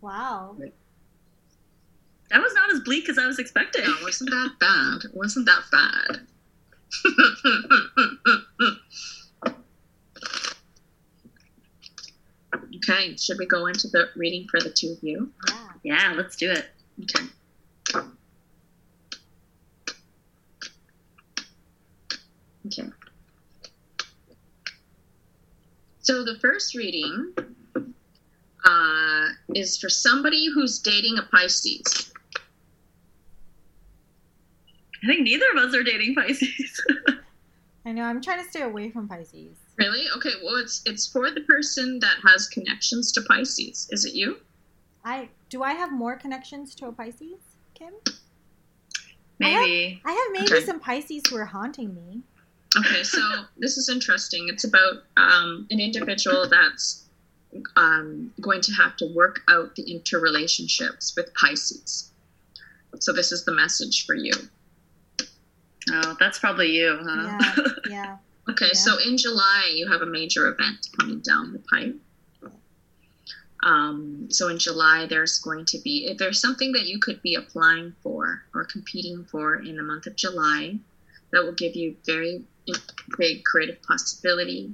[0.00, 0.56] Wow.
[2.30, 3.84] that was not as bleak as I was expecting.
[3.84, 5.04] Yeah, it wasn't that bad.
[5.04, 6.20] It wasn't that bad.
[12.76, 15.32] okay, should we go into the reading for the two of you?
[15.48, 15.68] Yeah.
[15.84, 16.66] Yeah, let's do it.
[17.02, 17.24] Okay.
[22.66, 22.88] Okay.
[26.00, 27.32] So the first reading
[28.64, 32.12] uh, is for somebody who's dating a Pisces.
[35.02, 36.80] I think neither of us are dating Pisces.
[37.86, 38.02] I know.
[38.04, 39.56] I'm trying to stay away from Pisces.
[39.76, 40.06] Really?
[40.16, 40.30] Okay.
[40.42, 43.88] Well, it's it's for the person that has connections to Pisces.
[43.90, 44.38] Is it you?
[45.04, 45.62] I do.
[45.62, 47.40] I have more connections to a Pisces,
[47.74, 47.92] Kim.
[49.38, 50.00] Maybe.
[50.04, 50.64] I have maybe Okay.
[50.64, 52.22] some Pisces who are haunting me.
[52.76, 53.02] Okay.
[53.04, 53.20] So
[53.56, 54.46] this is interesting.
[54.48, 57.04] It's about um, an individual that's
[57.76, 62.10] um, going to have to work out the interrelationships with Pisces.
[63.00, 64.32] So this is the message for you.
[65.90, 67.38] Oh, that's probably you, huh?
[67.38, 67.66] Yeah.
[67.90, 68.16] Yeah.
[68.50, 68.72] Okay, Yeah.
[68.72, 71.96] so in July, you have a major event coming down the pipe.
[73.62, 77.34] Um, so in July, there's going to be, if there's something that you could be
[77.34, 80.76] applying for or competing for in the month of July,
[81.32, 82.44] that will give you very
[83.18, 84.72] big creative possibility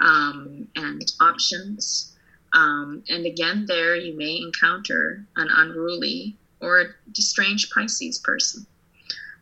[0.00, 2.16] um, and options.
[2.52, 8.66] Um, and again, there you may encounter an unruly or a strange Pisces person.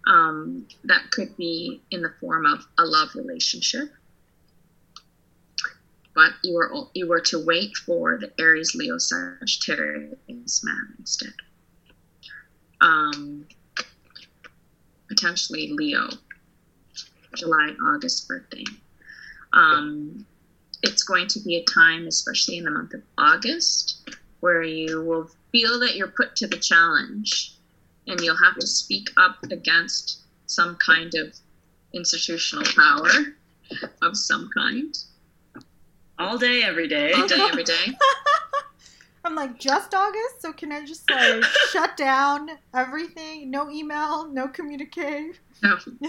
[0.07, 3.91] Um, that could be in the form of a love relationship,
[6.15, 11.33] but you were you were to wait for the Aries, Leo, Sagittarius man instead.
[12.83, 13.47] Um,
[15.09, 16.11] potentially Leo,
[17.35, 18.65] July, August birthday.
[19.53, 20.27] Um,
[20.83, 24.09] it's going to be a time, especially in the month of August,
[24.41, 27.55] where you will feel that you're put to the challenge
[28.07, 31.35] and you'll have to speak up against some kind of
[31.95, 33.09] institutional power
[34.03, 34.95] of some kind.
[36.19, 37.13] All day, every day.
[37.13, 37.87] All day, every day.
[39.25, 40.41] I'm like, just August?
[40.41, 43.51] So can I just like shut down everything?
[43.51, 45.41] No email, no communicate?
[45.63, 45.79] No.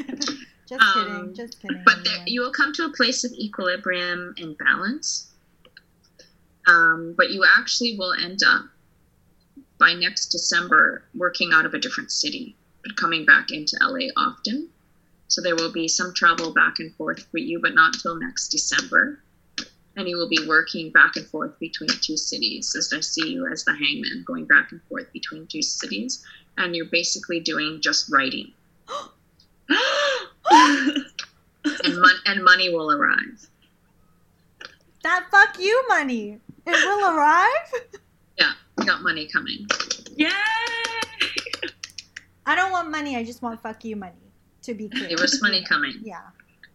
[0.68, 1.84] just Um, kidding, just kidding.
[1.86, 5.32] But there, you will come to a place of equilibrium and balance.
[6.68, 8.66] Um, but you actually will end up
[9.78, 14.70] by next December working out of a different city, but coming back into LA often.
[15.28, 18.49] So there will be some travel back and forth for you, but not till next
[18.49, 19.20] December.
[19.95, 23.47] And you will be working back and forth between two cities, as I see you
[23.47, 26.26] as the hangman going back and forth between two cities.
[26.57, 28.51] And you're basically doing just writing,
[30.52, 33.48] and, mon- and money will arrive.
[35.04, 36.39] that fuck you money.
[36.68, 37.74] It will arrive?
[38.38, 38.54] Yeah,
[38.86, 39.68] got money coming.
[40.16, 40.30] Yay!
[42.46, 44.14] I don't want money, I just want fuck you money.
[44.64, 45.16] To be clear.
[45.16, 46.00] There's money coming.
[46.04, 46.22] Yeah.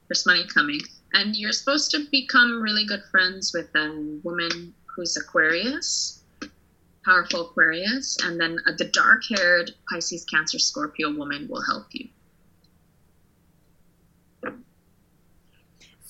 [0.08, 0.80] There's money coming.
[1.12, 6.22] And you're supposed to become really good friends with a woman who's Aquarius,
[7.04, 12.08] powerful Aquarius, and then the dark haired Pisces, Cancer, Scorpio woman will help you.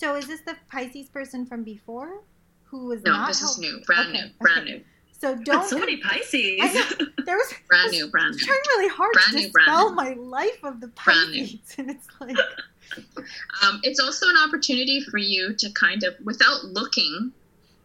[0.01, 2.23] So is this the Pisces person from before?
[2.65, 4.73] Who was No, not this is new, brand Okay, new, brand okay.
[4.79, 4.85] new,
[5.19, 6.59] So don't so many Pisces.
[6.63, 7.07] I know.
[7.27, 8.39] there was brand new, brand new.
[8.39, 9.97] trying really hard Brand to new, brand dispel new.
[9.97, 11.59] my life of the Pisces.
[11.79, 12.37] And it's like
[13.63, 17.31] Um, it's also an opportunity for you to kind of, without looking,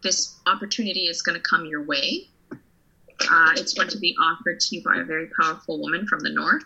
[0.02, 2.28] this opportunity is going to come your way.
[2.50, 6.30] Uh, it's going to be offered to you by a very powerful woman from the
[6.30, 6.64] north.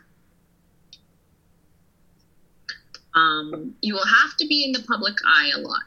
[3.14, 5.82] Um, you will have to be in the public eye a lot.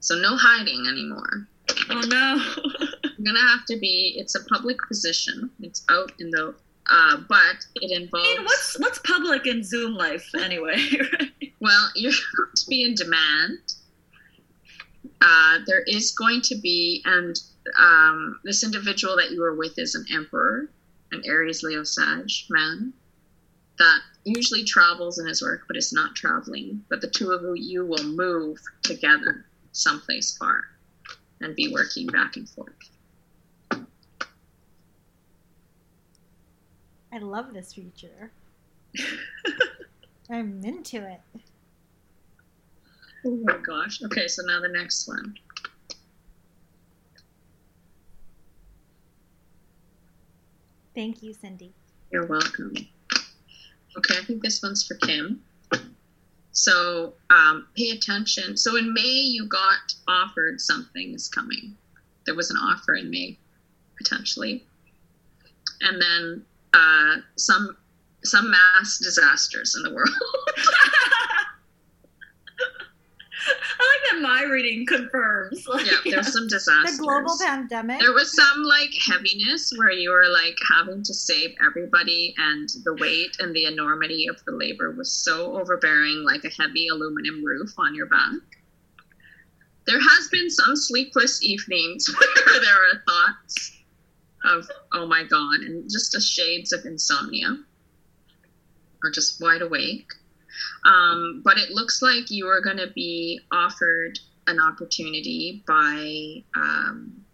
[0.00, 1.46] So, no hiding anymore.
[1.90, 2.42] oh no.
[3.20, 5.50] You're going to have to be, it's a public position.
[5.60, 6.54] It's out in the,
[6.90, 8.28] uh, but it I involves.
[8.28, 10.76] mean, what's what's public in Zoom life anyway?
[11.20, 11.52] right?
[11.60, 13.58] Well, you're going to be in demand.
[15.20, 17.36] Uh, there is going to be, and
[17.78, 20.70] um, this individual that you are with is an emperor,
[21.12, 22.94] an Aries Leo Sage man
[23.78, 26.84] that usually travels in his work but is not traveling.
[26.88, 30.62] But the two of you will move together someplace far
[31.40, 32.74] and be working back and forth.
[37.12, 38.32] I love this feature.
[40.30, 41.20] I'm into it.
[43.26, 44.00] Oh my gosh.
[44.04, 45.34] Okay, so now the next one.
[50.94, 51.72] Thank you, Cindy.
[52.12, 52.74] You're welcome.
[53.96, 55.42] Okay, I think this one's for Kim.
[56.52, 58.56] So um, pay attention.
[58.56, 61.76] So in May, you got offered something is coming.
[62.26, 63.38] There was an offer in May,
[63.96, 64.64] potentially,
[65.80, 67.76] and then uh, some
[68.22, 70.10] some mass disasters in the world.
[74.20, 75.66] My reading confirms.
[75.66, 76.98] Like, yeah, there's some disasters.
[76.98, 78.00] The global pandemic.
[78.00, 82.94] There was some like heaviness where you were like having to save everybody, and the
[83.00, 87.72] weight and the enormity of the labor was so overbearing, like a heavy aluminum roof
[87.78, 88.40] on your back.
[89.86, 92.06] There has been some sleepless evenings
[92.46, 93.76] where there are thoughts
[94.44, 97.56] of oh my god, and just a shades of insomnia,
[99.02, 100.10] or just wide awake.
[100.84, 107.24] Um, but it looks like you are going to be offered an opportunity by um,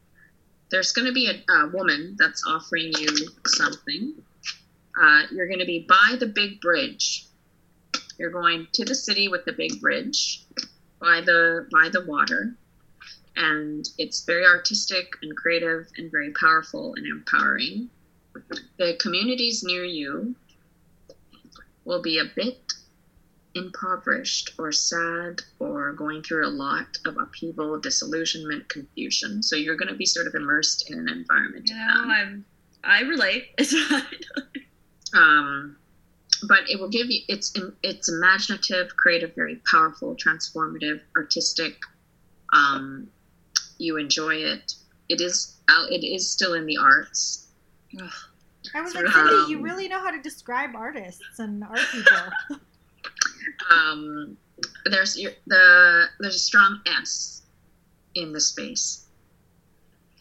[0.71, 3.09] there's going to be a, a woman that's offering you
[3.47, 4.15] something.
[5.01, 7.27] Uh, you're going to be by the big bridge.
[8.19, 10.45] You're going to the city with the big bridge
[11.01, 12.55] by the by the water,
[13.37, 17.91] and it's very artistic and creative and very powerful and empowering.
[18.79, 20.35] The communities near you
[21.85, 22.73] will be a bit
[23.57, 29.43] impoverished or sad or going through a lot of upheaval, disillusionment, confusion.
[29.43, 31.69] So you're going to be sort of immersed in an environment.
[31.69, 32.17] You of know, that.
[32.17, 32.45] I'm
[32.85, 33.49] I relate.
[33.59, 33.75] It's
[35.15, 35.77] um,
[36.49, 41.79] but it will give you it's it's imaginative, creative, very powerful, transformative, artistic.
[42.53, 43.09] Um,
[43.79, 44.75] you enjoy it.
[45.09, 45.91] It is out.
[45.91, 47.49] It is still in the arts.
[48.01, 48.11] Ugh.
[48.75, 51.81] I was like, of, Cindy, you um, really know how to describe artists and art
[51.93, 52.17] people.
[53.71, 54.37] Um,
[54.85, 57.43] there's the there's a strong S
[58.15, 59.07] in the space,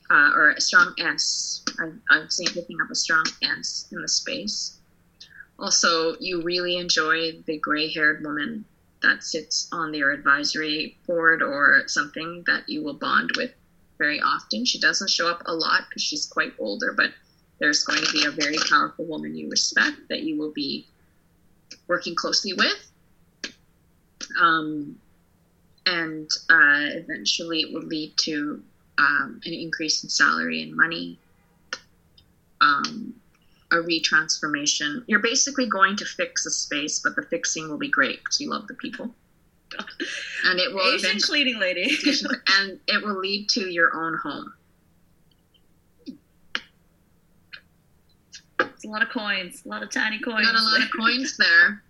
[0.09, 1.63] uh, or a strong S.
[1.79, 4.77] I've, I've seen picking up a strong S in the space.
[5.57, 8.65] Also, you really enjoy the gray haired woman
[9.01, 13.51] that sits on your advisory board or something that you will bond with
[13.97, 14.65] very often.
[14.65, 17.11] She doesn't show up a lot because she's quite older, but
[17.59, 20.87] there's going to be a very powerful woman you respect that you will be
[21.87, 22.91] working closely with.
[24.39, 24.97] Um,
[25.85, 28.61] and uh, eventually it will lead to
[28.97, 31.19] um, an increase in salary and money,
[32.61, 33.13] um,
[33.71, 35.03] a retransformation.
[35.07, 38.49] You're basically going to fix a space, but the fixing will be great because you
[38.49, 39.13] love the people.
[40.45, 41.89] And it will Asian cleaning lady.
[42.59, 44.53] and it will lead to your own home.
[48.59, 50.45] It's a lot of coins, a lot of tiny coins.
[50.45, 51.81] got a lot of coins there.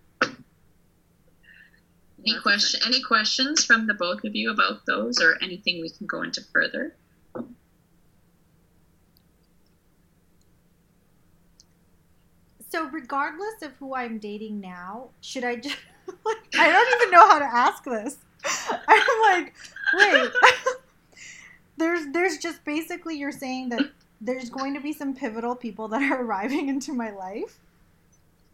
[2.26, 2.80] Any question?
[2.84, 6.42] Any questions from the both of you about those, or anything we can go into
[6.52, 6.96] further?
[12.68, 15.76] So, regardless of who I'm dating now, should I just.
[16.24, 18.18] Like, I don't even know how to ask this.
[18.70, 19.54] I'm like,
[19.94, 20.30] wait.
[21.76, 26.02] there's, there's just basically you're saying that there's going to be some pivotal people that
[26.02, 27.58] are arriving into my life,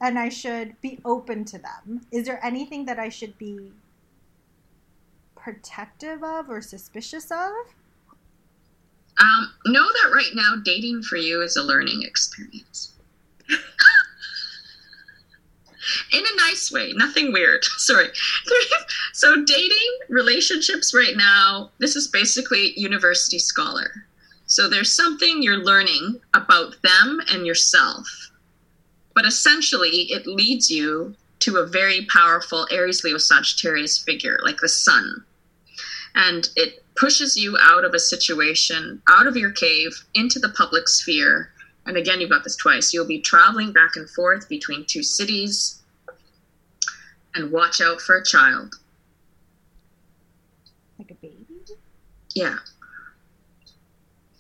[0.03, 2.05] and I should be open to them.
[2.11, 3.71] Is there anything that I should be
[5.37, 7.53] protective of or suspicious of?
[9.21, 12.93] Um, know that right now, dating for you is a learning experience.
[16.13, 17.65] In a nice way, nothing weird.
[17.79, 18.09] Sorry.
[19.15, 24.07] So, dating, relationships right now, this is basically university scholar.
[24.47, 28.32] So, there's something you're learning about them and yourself.
[29.15, 34.69] But essentially, it leads you to a very powerful Aries, Leo, Sagittarius figure, like the
[34.69, 35.25] sun.
[36.15, 40.89] And it pushes you out of a situation, out of your cave, into the public
[40.89, 41.51] sphere.
[41.85, 42.93] And again, you've got this twice.
[42.93, 45.83] You'll be traveling back and forth between two cities.
[47.35, 48.75] And watch out for a child.
[50.99, 51.47] Like a baby?
[52.35, 52.59] Yeah.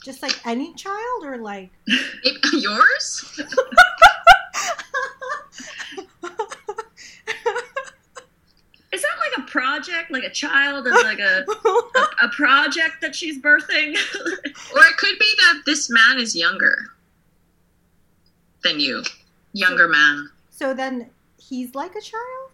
[0.04, 1.70] Just like any child, or like.
[2.52, 3.40] Yours?
[8.92, 13.14] Is that like a project, like a child and like a, a, a project that
[13.14, 13.94] she's birthing?
[14.74, 16.88] Or it could be that this man is younger
[18.64, 19.02] than you.
[19.52, 20.30] Younger man.
[20.50, 22.50] so then he's like a child?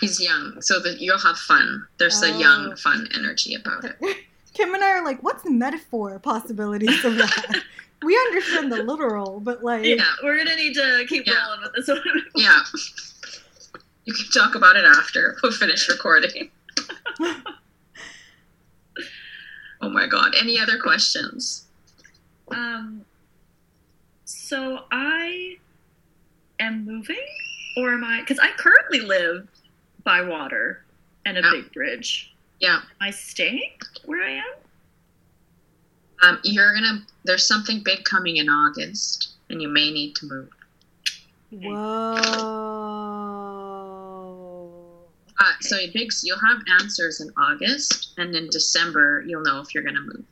[0.00, 0.62] He's young.
[0.62, 1.86] So that you'll have fun.
[1.98, 2.38] There's a Oh.
[2.38, 3.96] young, fun energy about it.
[4.54, 7.62] Kim and I are like, what's the metaphor possibilities of that?
[8.02, 11.34] we understand the literal, but like, yeah, we're gonna need to keep Yeah.
[11.44, 12.00] rolling with this one.
[12.34, 12.60] Yeah.
[14.04, 16.50] You can talk about it after we'll finish recording.
[19.80, 20.34] oh my god.
[20.38, 21.66] Any other questions?
[22.50, 23.04] Um,
[24.24, 25.56] so I
[26.58, 27.16] am moving,
[27.76, 28.20] or am I?
[28.20, 29.46] Because I currently live
[30.04, 30.84] by water
[31.24, 31.50] and a Yeah.
[31.52, 32.32] big bridge.
[32.58, 32.76] Yeah.
[32.76, 33.72] Am I staying
[34.04, 34.44] where I am?
[36.22, 40.50] Um, you're gonna there's something big coming in August and you may need to move.
[41.50, 42.14] whoa.
[45.40, 49.82] Uh, so big you'll have answers in August and in December you'll know if you're
[49.84, 50.24] gonna move.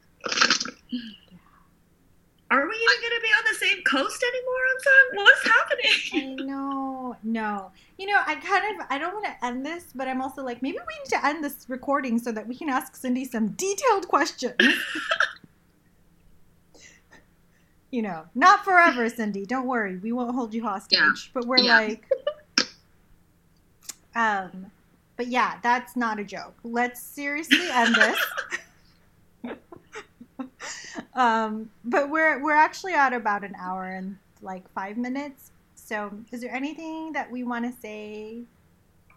[2.51, 5.17] Are we even going to be on the same coast anymore on time?
[5.17, 6.41] What's happening?
[6.41, 7.71] I know, no.
[7.99, 10.63] You know, I kind of, I don't want to end this, but I'm also like,
[10.63, 14.09] maybe we need to end this recording so that we can ask Cindy some detailed
[14.09, 14.55] questions.
[17.91, 19.45] you know, not forever, Cindy.
[19.45, 20.99] Don't worry, we won't hold you hostage.
[20.99, 21.13] Yeah.
[21.35, 21.77] But we're Yeah.
[21.77, 22.05] like,
[24.15, 24.71] um,
[25.19, 26.55] but yeah, that's not a joke.
[26.63, 29.57] Let's seriously end this.
[31.15, 35.51] um, but we're we're actually at about an hour and like five minutes.
[35.75, 38.43] So, is there anything that we want to say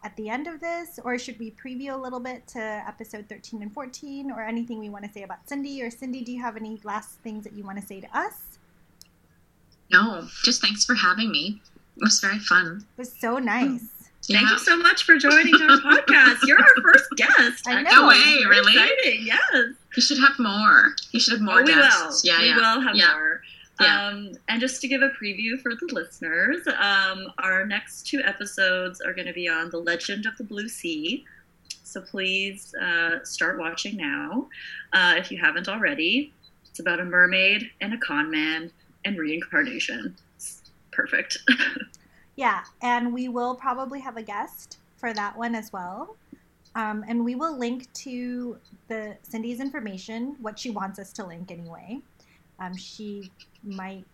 [0.04, 3.62] at the end of this, or should we preview a little bit to episode thirteen
[3.62, 5.84] and fourteen, or anything we want to say about Cindy?
[5.84, 8.58] Or Cindy, do you have any last things that you want to say to us?
[9.92, 11.62] No, just thanks for having me.
[11.98, 12.88] It was very fun.
[12.98, 14.01] It was so nice.
[14.28, 14.52] Thank Yeah.
[14.52, 16.38] you so much for joining our podcast.
[16.46, 17.68] You're our first guest.
[17.68, 18.08] I No know.
[18.08, 18.74] way, Very really?
[18.74, 19.26] Exciting.
[19.26, 19.66] Yes.
[19.96, 20.94] You should have more.
[21.12, 22.24] You should have more oh, we guests.
[22.24, 22.32] will.
[22.32, 22.56] Yeah, we yeah.
[22.56, 23.14] will have Yeah.
[23.14, 23.42] more.
[23.80, 24.08] Yeah.
[24.10, 29.02] Um, and just to give a preview for the listeners, um, our next two episodes
[29.02, 31.26] are going to be on the Legend of the Blue Sea.
[31.84, 34.48] So please uh, start watching now
[34.94, 36.32] uh, if you haven't already.
[36.70, 38.72] It's about a mermaid and a con man
[39.04, 40.16] and reincarnation.
[40.38, 40.62] It's
[40.92, 41.40] perfect.
[42.36, 46.16] Yeah, and we will probably have a guest for that one as well.
[46.76, 48.58] Um, and we will link to
[48.88, 52.00] the Cindy's information, what she wants us to link anyway.
[52.60, 53.32] Um, she
[53.64, 54.06] might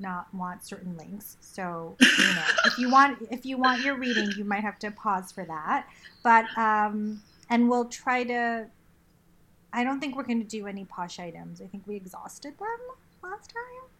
[0.00, 1.36] not want certain links.
[1.40, 4.90] So you know, if you want if you want your reading, you might have to
[4.90, 5.86] pause for that.
[6.22, 8.66] But um, and we'll try to.
[9.72, 11.60] I don't think we're going to do any posh items.
[11.60, 13.90] I think we exhausted them last time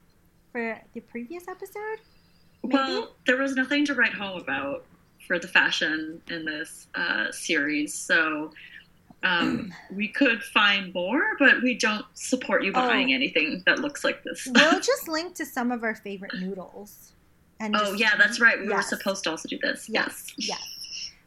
[0.50, 1.98] for the previous episode.
[2.66, 2.74] Maybe?
[2.78, 4.84] Well, there was nothing to write home about
[5.26, 8.52] for the fashion in this uh, series, so
[9.22, 13.14] um, we could find more, but we don't support you buying Oh.
[13.14, 14.46] anything that looks like this.
[14.54, 17.12] we'll just link to some of our favorite noodles.
[17.58, 18.60] And oh just- yeah, that's right.
[18.60, 19.88] We were supposed to also do this.
[19.88, 20.62] Yes, yes.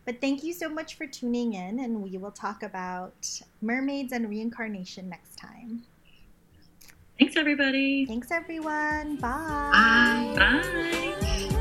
[0.05, 3.29] But thank you so much for tuning in, and we will talk about
[3.61, 5.83] mermaids and reincarnation next time.
[7.19, 8.05] Thanks, everybody.
[8.05, 9.17] Thanks, everyone.
[9.17, 10.33] Bye.
[10.35, 10.63] Bye.
[11.19, 11.55] Bye.